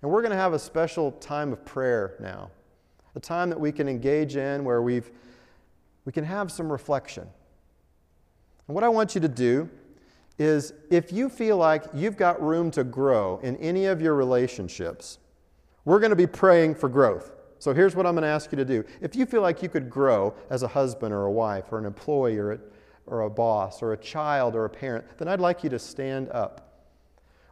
And 0.00 0.12
we're 0.12 0.22
going 0.22 0.30
to 0.30 0.36
have 0.36 0.52
a 0.52 0.60
special 0.60 1.10
time 1.10 1.52
of 1.52 1.64
prayer 1.64 2.14
now, 2.20 2.52
a 3.16 3.18
time 3.18 3.50
that 3.50 3.58
we 3.58 3.72
can 3.72 3.88
engage 3.88 4.36
in 4.36 4.62
where 4.62 4.80
we've, 4.80 5.10
we 6.04 6.12
can 6.12 6.22
have 6.22 6.52
some 6.52 6.70
reflection. 6.70 7.26
And 8.68 8.76
what 8.76 8.84
I 8.84 8.88
want 8.88 9.16
you 9.16 9.20
to 9.22 9.28
do 9.28 9.68
is 10.38 10.72
if 10.90 11.12
you 11.12 11.28
feel 11.28 11.56
like 11.56 11.84
you've 11.94 12.16
got 12.16 12.42
room 12.42 12.70
to 12.72 12.84
grow 12.84 13.38
in 13.42 13.56
any 13.56 13.86
of 13.86 14.00
your 14.00 14.14
relationships, 14.14 15.18
we're 15.84 16.00
going 16.00 16.10
to 16.10 16.16
be 16.16 16.26
praying 16.26 16.74
for 16.74 16.88
growth. 16.88 17.32
So 17.58 17.72
here's 17.72 17.96
what 17.96 18.06
I'm 18.06 18.14
going 18.14 18.22
to 18.22 18.28
ask 18.28 18.52
you 18.52 18.56
to 18.56 18.64
do. 18.64 18.84
If 19.00 19.16
you 19.16 19.24
feel 19.24 19.40
like 19.40 19.62
you 19.62 19.68
could 19.68 19.88
grow 19.88 20.34
as 20.50 20.62
a 20.62 20.68
husband 20.68 21.14
or 21.14 21.24
a 21.24 21.32
wife 21.32 21.72
or 21.72 21.78
an 21.78 21.86
employee 21.86 22.36
or 22.36 22.52
a, 22.52 22.58
or 23.06 23.22
a 23.22 23.30
boss 23.30 23.82
or 23.82 23.92
a 23.92 23.96
child 23.96 24.54
or 24.54 24.66
a 24.66 24.70
parent, 24.70 25.04
then 25.18 25.28
I'd 25.28 25.40
like 25.40 25.64
you 25.64 25.70
to 25.70 25.78
stand 25.78 26.28
up. 26.30 26.84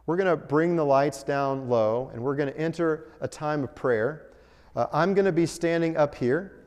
We're 0.05 0.17
going 0.17 0.29
to 0.29 0.37
bring 0.37 0.75
the 0.75 0.85
lights 0.85 1.23
down 1.23 1.67
low 1.67 2.11
and 2.13 2.21
we're 2.21 2.35
going 2.35 2.53
to 2.53 2.57
enter 2.59 3.07
a 3.21 3.27
time 3.27 3.63
of 3.63 3.73
prayer. 3.73 4.27
Uh, 4.75 4.85
I'm 4.93 5.15
going 5.15 5.25
to 5.25 5.31
be 5.31 5.47
standing 5.47 5.97
up 5.97 6.13
here. 6.13 6.64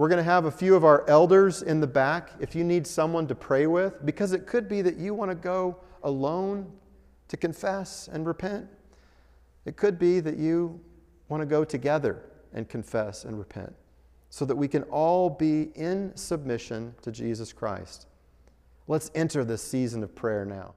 We're 0.00 0.08
going 0.08 0.16
to 0.16 0.22
have 0.22 0.46
a 0.46 0.50
few 0.50 0.76
of 0.76 0.82
our 0.82 1.06
elders 1.10 1.60
in 1.60 1.78
the 1.78 1.86
back 1.86 2.30
if 2.40 2.54
you 2.54 2.64
need 2.64 2.86
someone 2.86 3.26
to 3.26 3.34
pray 3.34 3.66
with, 3.66 4.06
because 4.06 4.32
it 4.32 4.46
could 4.46 4.66
be 4.66 4.80
that 4.80 4.96
you 4.96 5.12
want 5.12 5.30
to 5.30 5.34
go 5.34 5.76
alone 6.04 6.72
to 7.28 7.36
confess 7.36 8.08
and 8.10 8.26
repent. 8.26 8.66
It 9.66 9.76
could 9.76 9.98
be 9.98 10.20
that 10.20 10.38
you 10.38 10.80
want 11.28 11.42
to 11.42 11.46
go 11.46 11.66
together 11.66 12.22
and 12.54 12.66
confess 12.66 13.26
and 13.26 13.38
repent 13.38 13.74
so 14.30 14.46
that 14.46 14.56
we 14.56 14.68
can 14.68 14.84
all 14.84 15.28
be 15.28 15.64
in 15.74 16.16
submission 16.16 16.94
to 17.02 17.12
Jesus 17.12 17.52
Christ. 17.52 18.06
Let's 18.88 19.10
enter 19.14 19.44
this 19.44 19.60
season 19.62 20.02
of 20.02 20.14
prayer 20.14 20.46
now. 20.46 20.76